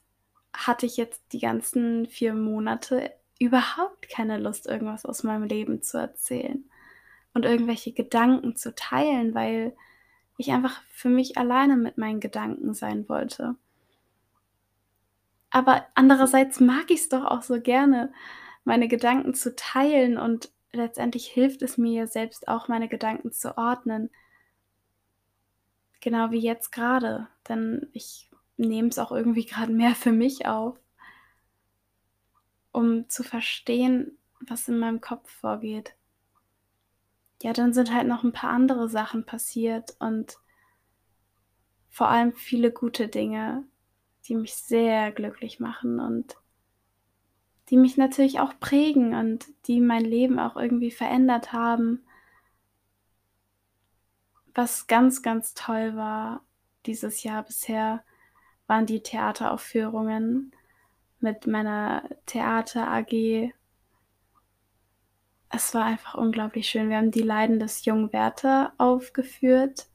hatte 0.52 0.86
ich 0.86 0.96
jetzt 0.96 1.22
die 1.32 1.40
ganzen 1.40 2.06
4 2.06 2.34
Monate 2.34 3.12
überhaupt 3.38 4.08
keine 4.08 4.38
Lust, 4.38 4.66
irgendwas 4.66 5.04
aus 5.04 5.22
meinem 5.22 5.44
Leben 5.44 5.82
zu 5.82 5.98
erzählen 5.98 6.64
und 7.34 7.44
irgendwelche 7.44 7.92
Gedanken 7.92 8.56
zu 8.56 8.74
teilen, 8.74 9.34
weil 9.34 9.74
ich 10.36 10.52
einfach 10.52 10.82
für 10.90 11.08
mich 11.08 11.38
alleine 11.38 11.76
mit 11.76 11.98
meinen 11.98 12.20
Gedanken 12.20 12.74
sein 12.74 13.08
wollte. 13.08 13.56
Aber 15.50 15.86
andererseits 15.94 16.60
mag 16.60 16.90
ich's 16.90 17.08
doch 17.08 17.24
auch 17.24 17.42
so 17.42 17.60
gerne, 17.60 18.12
meine 18.64 18.88
Gedanken 18.88 19.34
zu 19.34 19.54
teilen 19.56 20.18
und 20.18 20.50
letztendlich 20.72 21.26
hilft 21.26 21.62
es 21.62 21.78
mir 21.78 22.06
selbst 22.06 22.48
auch, 22.48 22.68
meine 22.68 22.88
Gedanken 22.88 23.32
zu 23.32 23.56
ordnen. 23.58 24.10
Genau 26.02 26.30
wie 26.32 26.38
jetzt 26.40 26.70
grade, 26.70 27.28
denn 27.48 27.88
ich 27.94 28.30
nehme 28.58 28.88
es 28.88 28.98
auch 28.98 29.10
irgendwie 29.10 29.46
grad 29.46 29.70
mehr 29.70 29.94
für 29.94 30.12
mich 30.12 30.44
auf 30.46 30.76
um 32.72 33.08
zu 33.08 33.22
verstehen, 33.22 34.18
was 34.40 34.68
in 34.68 34.78
meinem 34.78 35.00
Kopf 35.00 35.30
vorgeht. 35.30 35.94
Ja, 37.42 37.52
dann 37.52 37.74
sind 37.74 37.92
halt 37.92 38.06
noch 38.08 38.24
'n 38.24 38.32
paar 38.32 38.48
andere 38.48 38.88
Sachen 38.88 39.26
passiert 39.26 39.94
und 39.98 40.38
vor 41.90 42.08
allem 42.08 42.32
viele 42.32 42.72
gute 42.72 43.06
Dinge, 43.08 43.64
die 44.26 44.34
mich 44.34 44.54
sehr 44.54 45.12
glücklich 45.12 45.60
machen 45.60 46.00
und 46.00 46.36
die 47.72 47.78
mich 47.78 47.96
natürlich 47.96 48.38
auch 48.38 48.52
prägen 48.60 49.14
und 49.14 49.46
die 49.66 49.80
mein 49.80 50.04
Leben 50.04 50.38
auch 50.38 50.56
irgendwie 50.56 50.90
verändert 50.90 51.54
haben. 51.54 52.04
Was 54.54 54.86
ganz, 54.86 55.22
ganz 55.22 55.54
toll 55.54 55.96
war 55.96 56.42
dieses 56.84 57.22
Jahr 57.22 57.42
bisher, 57.42 58.04
waren 58.66 58.84
die 58.84 59.02
Theateraufführungen 59.02 60.52
mit 61.18 61.46
meiner 61.46 62.02
Theater 62.26 62.88
AG. 62.88 63.54
Es 65.48 65.72
war 65.72 65.84
einfach 65.84 66.14
unglaublich 66.14 66.68
schön. 66.68 66.90
Wir 66.90 66.98
haben 66.98 67.10
„Die 67.10 67.22
Leiden 67.22 67.58
des 67.58 67.86
jungen 67.86 68.12
Werther“ 68.12 68.74
aufgeführt. 68.76 69.86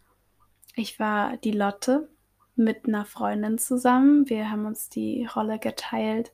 Ich 0.75 0.99
war 0.99 1.37
die 1.37 1.51
Lotte 1.51 2.09
mit 2.55 2.87
'ner 2.87 3.05
Freundin 3.05 3.59
zusammen. 3.59 4.27
Wir 4.29 4.49
haben 4.49 4.65
uns 4.65 4.89
die 4.89 5.27
Rolle 5.27 5.59
geteilt. 5.59 6.31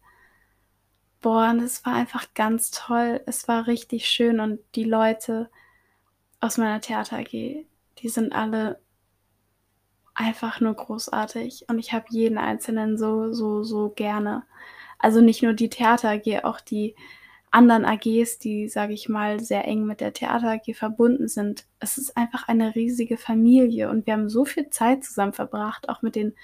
Boah, 1.24 1.52
und 1.52 1.62
es 1.62 1.86
war 1.86 1.94
einfach 1.96 2.34
ganz 2.34 2.70
toll. 2.70 3.22
Es 3.26 3.48
war 3.48 3.66
richtig 3.68 4.08
schön 4.10 4.42
und 4.42 4.60
die 4.76 4.84
Leute 4.84 5.50
aus 6.42 6.58
meiner 6.58 6.82
Theater 6.82 7.20
AG, 7.20 7.32
die 8.00 8.10
sind 8.10 8.34
alle 8.34 8.82
einfach 10.16 10.60
nur 10.60 10.74
großartig 10.76 11.66
und 11.70 11.80
ich 11.80 11.94
habe 11.94 12.06
jeden 12.10 12.38
Einzelnen 12.38 12.98
so, 12.98 13.32
so, 13.34 13.64
so 13.64 13.90
gerne. 13.90 14.44
Also, 15.00 15.22
nicht 15.22 15.44
nur 15.44 15.54
die 15.54 15.70
Theater 15.70 16.10
AG, 16.12 16.44
auch 16.44 16.60
die 16.60 16.96
anderen 17.52 17.86
AGs, 17.86 18.40
die, 18.40 18.68
sage 18.68 18.94
ich 18.94 19.08
mal, 19.10 19.40
sehr 19.40 19.66
eng 19.66 19.86
mit 19.86 20.02
der 20.02 20.14
Theater 20.14 20.52
AG 20.52 20.76
verbunden 20.76 21.30
sind. 21.30 21.66
Es 21.80 21.98
ist 21.98 22.18
einfach 22.18 22.50
eine 22.50 22.76
riesige 22.76 23.18
Familie 23.18 23.90
und 23.90 24.06
wir 24.08 24.14
haben 24.14 24.30
so 24.30 24.46
viel 24.46 24.70
Zeit 24.72 25.06
zusammen 25.06 25.34
verbracht, 25.34 25.88
auch 25.90 26.02
mit 26.02 26.16
den 26.16 26.36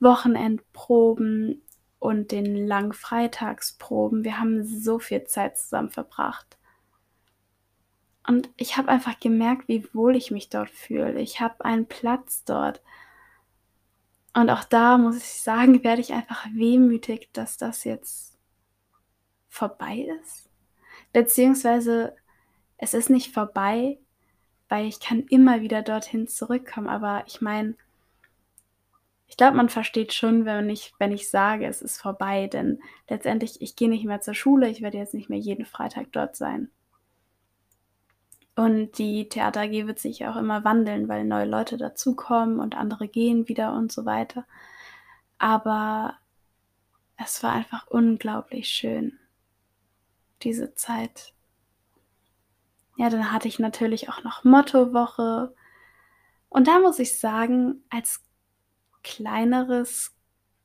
Wochenendproben 0.00 1.62
und 2.00 2.32
den 2.32 2.66
langen 2.66 2.94
Freitagsproben. 2.94 4.24
Wir 4.24 4.40
haben 4.40 4.64
so 4.64 4.98
viel 4.98 5.24
Zeit 5.24 5.58
zusammen 5.58 5.90
verbracht. 5.90 6.58
Und 8.26 8.48
ich 8.56 8.76
habe 8.76 8.88
einfach 8.88 9.20
gemerkt, 9.20 9.68
wie 9.68 9.86
wohl 9.92 10.16
ich 10.16 10.30
mich 10.30 10.48
dort 10.48 10.70
fühle. 10.70 11.20
Ich 11.20 11.40
habe 11.40 11.64
einen 11.64 11.86
Platz 11.86 12.42
dort. 12.44 12.82
Und 14.34 14.50
auch 14.50 14.64
da 14.64 14.98
muss 14.98 15.18
ich 15.18 15.42
sagen, 15.42 15.84
werde 15.84 16.00
ich 16.00 16.12
einfach 16.12 16.46
wehmütig, 16.52 17.28
dass 17.32 17.58
das 17.58 17.84
jetzt 17.84 18.38
vorbei 19.48 20.08
ist. 20.22 20.48
Beziehungsweise 21.12 22.16
es 22.78 22.94
ist 22.94 23.10
nicht 23.10 23.34
vorbei, 23.34 23.98
weil 24.70 24.86
ich 24.86 25.00
kann 25.00 25.24
immer 25.24 25.60
wieder 25.60 25.82
dorthin 25.82 26.28
zurückkommen, 26.28 26.88
aber 26.88 27.24
ich 27.26 27.42
meine 27.42 27.74
ich 29.30 29.36
glaube, 29.36 29.56
man 29.56 29.68
versteht 29.68 30.12
schon, 30.12 30.44
wenn 30.44 30.68
ich 30.68 30.92
wenn 30.98 31.12
ich 31.12 31.30
sage, 31.30 31.64
es 31.66 31.82
ist 31.82 32.00
vorbei, 32.02 32.48
denn 32.48 32.80
letztendlich 33.08 33.62
ich 33.62 33.76
gehe 33.76 33.88
nicht 33.88 34.04
mehr 34.04 34.20
zur 34.20 34.34
Schule, 34.34 34.68
ich 34.68 34.82
werde 34.82 34.98
jetzt 34.98 35.14
nicht 35.14 35.30
mehr 35.30 35.38
jeden 35.38 35.64
Freitag 35.64 36.08
dort 36.10 36.34
sein. 36.34 36.68
Und 38.56 38.98
die 38.98 39.28
Theater 39.28 39.60
AG 39.62 39.86
wird 39.86 40.00
sich 40.00 40.26
auch 40.26 40.34
immer 40.34 40.64
wandeln, 40.64 41.08
weil 41.08 41.24
neue 41.24 41.46
Leute 41.46 41.76
dazukommen 41.76 42.58
und 42.58 42.76
andere 42.76 43.06
gehen 43.06 43.48
wieder 43.48 43.72
und 43.72 43.92
so 43.92 44.04
weiter. 44.04 44.44
Aber 45.38 46.16
es 47.16 47.40
war 47.44 47.52
einfach 47.52 47.86
unglaublich 47.86 48.68
schön, 48.68 49.16
diese 50.42 50.74
Zeit. 50.74 51.34
Ja, 52.96 53.10
dann 53.10 53.32
hatte 53.32 53.46
ich 53.46 53.60
natürlich 53.60 54.08
auch 54.08 54.24
noch 54.24 54.42
Mottowoche. 54.42 55.54
Und 56.48 56.66
da 56.66 56.80
muss 56.80 56.98
ich 56.98 57.16
sagen, 57.16 57.84
als 57.90 58.24
kleineres 59.02 60.14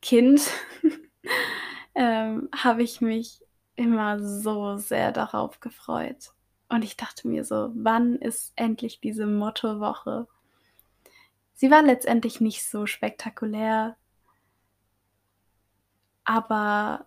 Kind 0.02 0.42
ähm, 1.96 2.50
habe 2.56 2.84
ich 2.84 3.02
mich 3.02 3.42
immer 3.76 4.20
so 4.20 4.78
sehr 4.78 5.12
darauf 5.12 5.60
gefreut. 5.60 6.32
Und 6.70 6.84
ich 6.84 6.98
dachte 6.98 7.28
mir 7.28 7.44
so, 7.44 7.72
wann 7.76 8.16
ist 8.16 8.54
endlich 8.56 9.00
diese 9.00 9.28
Mottowoche? 9.28 10.28
Sie 11.54 11.72
war 11.72 11.84
letztendlich 11.84 12.42
nicht 12.42 12.68
so 12.70 12.86
spektakulär, 12.86 13.96
aber 16.24 17.06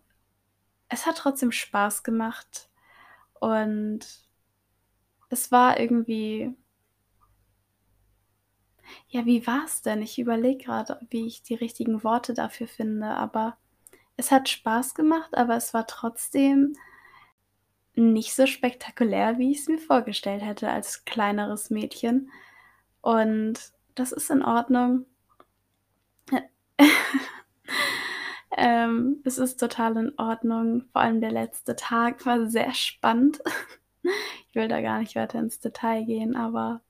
es 0.89 1.07
hat 1.07 1.19
trotzdem 1.19 1.53
Spaß 1.53 2.03
gemacht 2.03 2.71
und 3.41 4.01
es 5.29 5.53
war 5.53 5.79
irgendwie 5.79 6.55
ja, 9.09 9.27
wie 9.27 9.47
war 9.47 9.65
es 9.65 9.83
denn? 9.83 10.03
Ich 10.03 10.19
überlege 10.19 10.65
gerade, 10.65 10.99
wie 11.11 11.27
ich 11.27 11.43
die 11.43 11.55
richtigen 11.55 12.05
Worte 12.05 12.35
dafür 12.35 12.67
finde, 12.69 13.09
aber 13.09 13.57
es 14.17 14.31
hat 14.31 14.49
Spaß 14.49 14.95
gemacht, 14.95 15.37
aber 15.37 15.57
es 15.57 15.73
war 15.75 15.87
trotzdem 15.87 16.75
nicht 17.95 18.35
so 18.35 18.47
spektakulär, 18.47 19.39
wie 19.39 19.53
ich 19.53 19.61
es 19.61 19.69
mir 19.69 19.79
vorgestellt 19.79 20.43
hätte 20.43 20.71
als 20.71 21.05
kleineres 21.05 21.71
Mädchen. 21.71 22.31
Und 23.01 23.73
das 23.95 24.13
ist 24.13 24.31
in 24.31 24.43
Ordnung. 24.43 25.07
ähm, 28.57 29.21
es 29.25 29.39
ist 29.39 29.59
total 29.59 29.97
in 29.97 30.19
Ordnung. 30.19 30.85
Vor 30.93 31.01
allem 31.01 31.21
der 31.21 31.33
letzte 31.33 31.77
Tag 31.77 32.25
war 32.27 32.47
sehr 32.47 32.75
spannend. 32.75 33.41
ich 34.03 34.55
will 34.55 34.69
da 34.69 34.81
gar 34.81 35.01
nicht 35.01 35.17
weiter 35.17 35.39
ins 35.39 35.59
Detail 35.59 36.05
gehen, 36.05 36.37
aber 36.37 36.81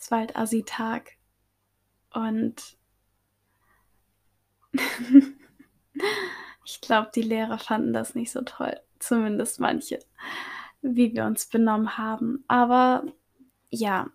es 0.00 0.10
war 0.10 0.18
halt 0.18 0.36
Assi-Tag. 0.36 1.12
Und 2.12 2.76
ich 6.64 6.80
glaube, 6.80 7.10
die 7.14 7.22
Lehrer 7.22 7.58
fanden 7.58 7.92
das 7.92 8.14
nicht 8.14 8.32
so 8.32 8.40
toll. 8.42 8.80
Zumindest 8.98 9.60
manche, 9.60 9.98
wie 10.82 11.14
wir 11.14 11.24
uns 11.26 11.46
benommen 11.46 11.98
haben. 11.98 12.44
Aber 12.48 13.04
ja, 13.68 14.08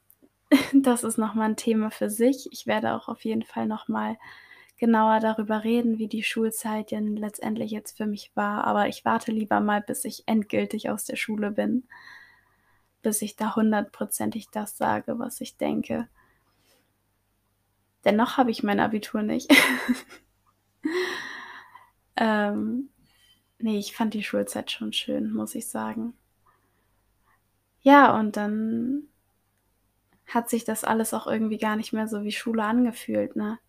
das 0.74 1.04
ist 1.04 1.18
nochmal 1.18 1.52
ein 1.52 1.58
Thema 1.58 1.92
für 1.92 2.10
sich. 2.10 2.50
Ich 2.52 2.66
werde 2.68 2.94
auch 2.94 3.08
auf 3.08 3.24
jeden 3.24 3.44
Fall 3.44 3.68
nochmal 3.68 4.18
genauer 4.78 5.20
darüber 5.20 5.64
reden, 5.64 6.00
wie 6.00 6.08
die 6.08 6.24
Schulzeit 6.24 6.92
denn 6.92 7.16
letztendlich 7.16 7.72
jetzt 7.72 7.96
für 7.96 8.08
mich 8.08 8.36
war. 8.36 8.66
Aber 8.66 8.88
ich 8.88 9.06
warte 9.06 9.32
lieber 9.32 9.60
mal, 9.62 9.82
bis 9.82 10.04
ich 10.04 10.24
endgültig 10.26 10.90
aus 10.90 11.06
der 11.06 11.16
Schule 11.16 11.52
bin 11.52 11.88
bis 13.06 13.22
ich 13.22 13.36
da 13.36 13.56
hundertprozentig 13.56 14.50
das 14.50 14.78
sage, 14.78 15.20
was 15.20 15.40
ich 15.40 15.58
denke. 15.58 16.10
Denn 18.04 18.16
noch 18.16 18.38
habe 18.38 18.50
ich 18.50 18.64
mein 18.64 18.80
Abitur 18.80 19.22
nicht. 19.22 19.54
ähm, 22.16 22.90
nee, 23.60 23.78
ich 23.78 23.96
fand 23.96 24.16
die 24.16 24.24
Schulzeit 24.24 24.72
schon 24.72 24.92
schön, 24.92 25.32
muss 25.32 25.54
ich 25.54 25.68
sagen. 25.68 26.16
Ja, 27.82 28.20
und 28.20 28.38
dann 28.38 29.04
hat 30.26 30.50
sich 30.50 30.64
das 30.64 30.84
alles 30.84 31.14
auch 31.14 31.28
irgendwie 31.28 31.60
gar 31.60 31.76
nicht 31.76 31.94
mehr 31.94 32.08
so 32.08 32.24
wie 32.24 32.32
Schule 32.32 32.64
angefühlt, 32.64 33.36
ne? 33.36 33.60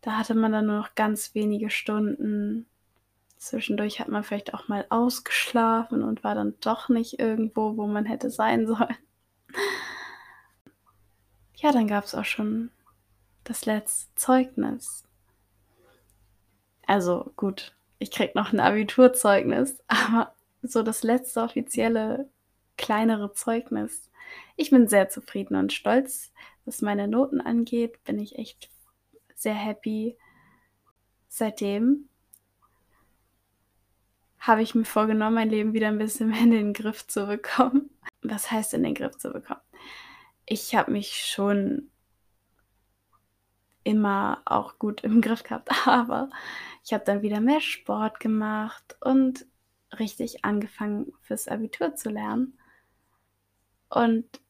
Da 0.00 0.18
hatte 0.18 0.34
man 0.34 0.50
dann 0.50 0.66
nur 0.66 0.78
noch 0.78 0.96
ganz 0.96 1.36
wenige 1.36 1.70
Stunden 1.70 2.66
Zwischendurch 3.40 4.00
hat 4.00 4.08
man 4.08 4.22
vielleicht 4.22 4.52
auch 4.52 4.68
mal 4.68 4.84
ausgeschlafen 4.90 6.02
und 6.02 6.22
war 6.22 6.34
dann 6.34 6.54
doch 6.60 6.90
nicht 6.90 7.18
irgendwo, 7.18 7.78
wo 7.78 7.86
man 7.86 8.04
hätte 8.04 8.30
sein 8.30 8.66
sollen. 8.66 8.96
Ja, 11.56 11.72
dann 11.72 11.88
gab 11.88 12.04
es 12.04 12.14
auch 12.14 12.26
schon 12.26 12.70
das 13.44 13.64
letzte 13.64 14.14
Zeugnis. 14.14 15.04
Also 16.86 17.32
gut, 17.36 17.74
ich 17.98 18.10
krieg 18.10 18.34
noch 18.34 18.52
ein 18.52 18.60
Abiturzeugnis, 18.60 19.78
aber 19.88 20.34
so 20.60 20.82
das 20.82 21.02
letzte 21.02 21.40
offizielle 21.40 22.28
kleinere 22.76 23.32
Zeugnis. 23.32 24.10
Ich 24.56 24.68
bin 24.68 24.86
sehr 24.86 25.08
zufrieden 25.08 25.56
und 25.56 25.72
stolz, 25.72 26.30
was 26.66 26.82
meine 26.82 27.08
Noten 27.08 27.40
angeht. 27.40 28.04
Bin 28.04 28.18
ich 28.18 28.36
echt 28.36 28.68
sehr 29.34 29.54
happy. 29.54 30.18
Seitdem 31.28 32.09
habe 34.40 34.62
ich 34.62 34.74
mir 34.74 34.86
vorgenommen, 34.86 35.34
mein 35.34 35.50
Leben 35.50 35.74
wieder 35.74 35.88
ein 35.88 35.98
bisschen 35.98 36.30
mehr 36.30 36.40
in 36.40 36.50
den 36.50 36.72
Griff 36.72 37.06
zu 37.06 37.26
bekommen. 37.26 37.90
Was 38.22 38.50
heißt 38.50 38.74
in 38.74 38.82
den 38.82 38.94
Griff 38.94 39.16
zu 39.18 39.30
bekommen? 39.30 39.60
Ich 40.46 40.74
habe 40.74 40.90
mich 40.90 41.26
schon 41.26 41.90
immer 43.84 44.42
auch 44.46 44.78
gut 44.78 45.02
im 45.02 45.20
Griff 45.22 45.42
gehabt, 45.42 45.70
aber 45.86 46.30
ich 46.84 46.92
habe 46.92 47.04
dann 47.04 47.22
wieder 47.22 47.40
mehr 47.40 47.60
Sport 47.60 48.18
gemacht 48.18 48.96
und 49.00 49.46
richtig 49.98 50.44
angefangen 50.44 51.12
fürs 51.20 51.48
Abitur 51.48 51.94
zu 51.94 52.10
lernen. 52.10 52.58
Und 53.88 54.40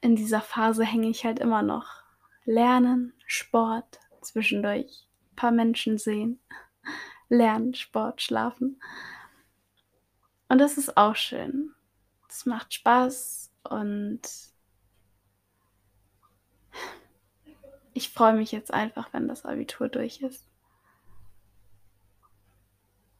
in 0.00 0.14
dieser 0.14 0.40
Phase 0.40 0.84
hänge 0.84 1.08
ich 1.08 1.24
halt 1.24 1.40
immer 1.40 1.62
noch. 1.62 2.04
Lernen, 2.44 3.14
Sport, 3.26 3.98
zwischendurch 4.20 5.08
ein 5.32 5.36
paar 5.36 5.50
Menschen 5.50 5.98
sehen, 5.98 6.40
lernen, 7.28 7.74
Sport, 7.74 8.22
schlafen. 8.22 8.80
Und 10.50 10.58
das 10.58 10.76
ist 10.76 10.96
auch 10.96 11.14
schön. 11.14 11.72
Es 12.28 12.44
macht 12.44 12.74
Spaß 12.74 13.52
und 13.62 14.20
ich 17.94 18.10
freue 18.10 18.34
mich 18.34 18.50
jetzt 18.50 18.74
einfach, 18.74 19.12
wenn 19.12 19.28
das 19.28 19.44
Abitur 19.44 19.88
durch 19.88 20.22
ist. 20.22 20.48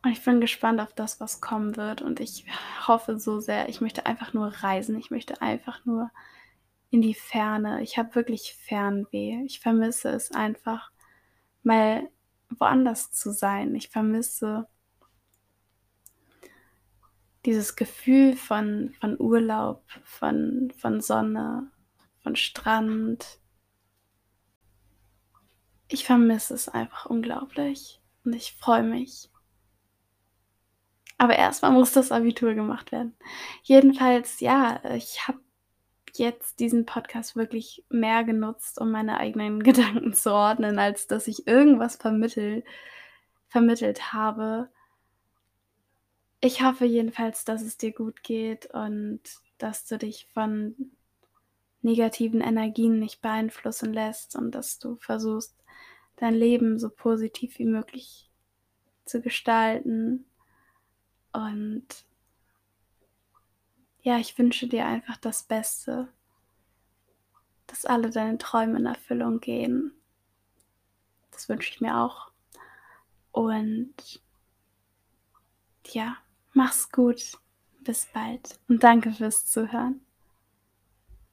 Und 0.02 0.10
ich 0.10 0.24
bin 0.24 0.40
gespannt 0.40 0.80
auf 0.80 0.92
das, 0.92 1.20
was 1.20 1.40
kommen 1.40 1.76
wird. 1.76 2.02
Und 2.02 2.18
ich 2.18 2.46
hoffe 2.88 3.20
so 3.20 3.38
sehr, 3.38 3.68
ich 3.68 3.80
möchte 3.80 4.06
einfach 4.06 4.32
nur 4.32 4.48
reisen. 4.48 4.98
Ich 4.98 5.12
möchte 5.12 5.40
einfach 5.40 5.84
nur 5.84 6.10
in 6.90 7.00
die 7.00 7.14
Ferne. 7.14 7.80
Ich 7.80 7.96
habe 7.96 8.16
wirklich 8.16 8.56
Fernweh. 8.56 9.44
Ich 9.44 9.60
vermisse 9.60 10.08
es 10.08 10.32
einfach, 10.32 10.90
mal 11.62 12.10
woanders 12.48 13.12
zu 13.12 13.32
sein. 13.32 13.76
Ich 13.76 13.88
vermisse 13.88 14.66
dieses 17.44 17.76
Gefühl 17.76 18.36
von, 18.36 18.94
von 19.00 19.18
Urlaub, 19.18 19.82
von, 20.04 20.72
von 20.76 21.00
Sonne, 21.00 21.70
von 22.22 22.36
Strand. 22.36 23.38
Ich 25.88 26.04
vermisse 26.04 26.54
es 26.54 26.68
einfach 26.68 27.06
unglaublich 27.06 28.00
und 28.24 28.34
ich 28.34 28.52
freue 28.52 28.82
mich. 28.82 29.30
Aber 31.18 31.36
erstmal 31.36 31.72
muss 31.72 31.92
das 31.92 32.12
Abitur 32.12 32.54
gemacht 32.54 32.92
werden. 32.92 33.14
Jedenfalls, 33.62 34.40
ja, 34.40 34.80
ich 34.94 35.28
habe 35.28 35.40
jetzt 36.16 36.60
diesen 36.60 36.86
Podcast 36.86 37.36
wirklich 37.36 37.84
mehr 37.88 38.24
genutzt, 38.24 38.80
um 38.80 38.90
meine 38.90 39.18
eigenen 39.18 39.62
Gedanken 39.62 40.12
zu 40.14 40.32
ordnen, 40.32 40.78
als 40.78 41.06
dass 41.06 41.26
ich 41.26 41.46
irgendwas 41.46 41.96
vermittelt, 41.96 42.64
vermittelt 43.48 44.12
habe. 44.12 44.70
Ich 46.42 46.62
hoffe 46.62 46.86
jedenfalls, 46.86 47.44
dass 47.44 47.60
es 47.60 47.76
dir 47.76 47.92
gut 47.92 48.22
geht 48.22 48.66
und 48.72 49.20
dass 49.58 49.84
du 49.84 49.98
dich 49.98 50.26
von 50.32 50.74
negativen 51.82 52.40
Energien 52.40 52.98
nicht 52.98 53.20
beeinflussen 53.20 53.92
lässt 53.92 54.36
und 54.36 54.52
dass 54.52 54.78
du 54.78 54.96
versuchst, 54.96 55.54
dein 56.16 56.34
Leben 56.34 56.78
so 56.78 56.88
positiv 56.88 57.58
wie 57.58 57.66
möglich 57.66 58.30
zu 59.04 59.20
gestalten. 59.20 60.24
Und 61.32 61.86
ja, 64.02 64.18
ich 64.18 64.38
wünsche 64.38 64.66
dir 64.66 64.86
einfach 64.86 65.18
das 65.18 65.42
Beste, 65.42 66.08
dass 67.66 67.84
alle 67.84 68.08
deine 68.08 68.38
Träume 68.38 68.78
in 68.78 68.86
Erfüllung 68.86 69.40
gehen. 69.40 69.92
Das 71.32 71.50
wünsche 71.50 71.70
ich 71.70 71.80
mir 71.82 71.98
auch. 71.98 72.30
Und 73.30 74.22
ja. 75.86 76.16
Mach's 76.52 76.90
gut. 76.90 77.38
Bis 77.80 78.06
bald 78.12 78.60
und 78.68 78.82
danke 78.84 79.10
fürs 79.12 79.46
Zuhören. 79.46 80.00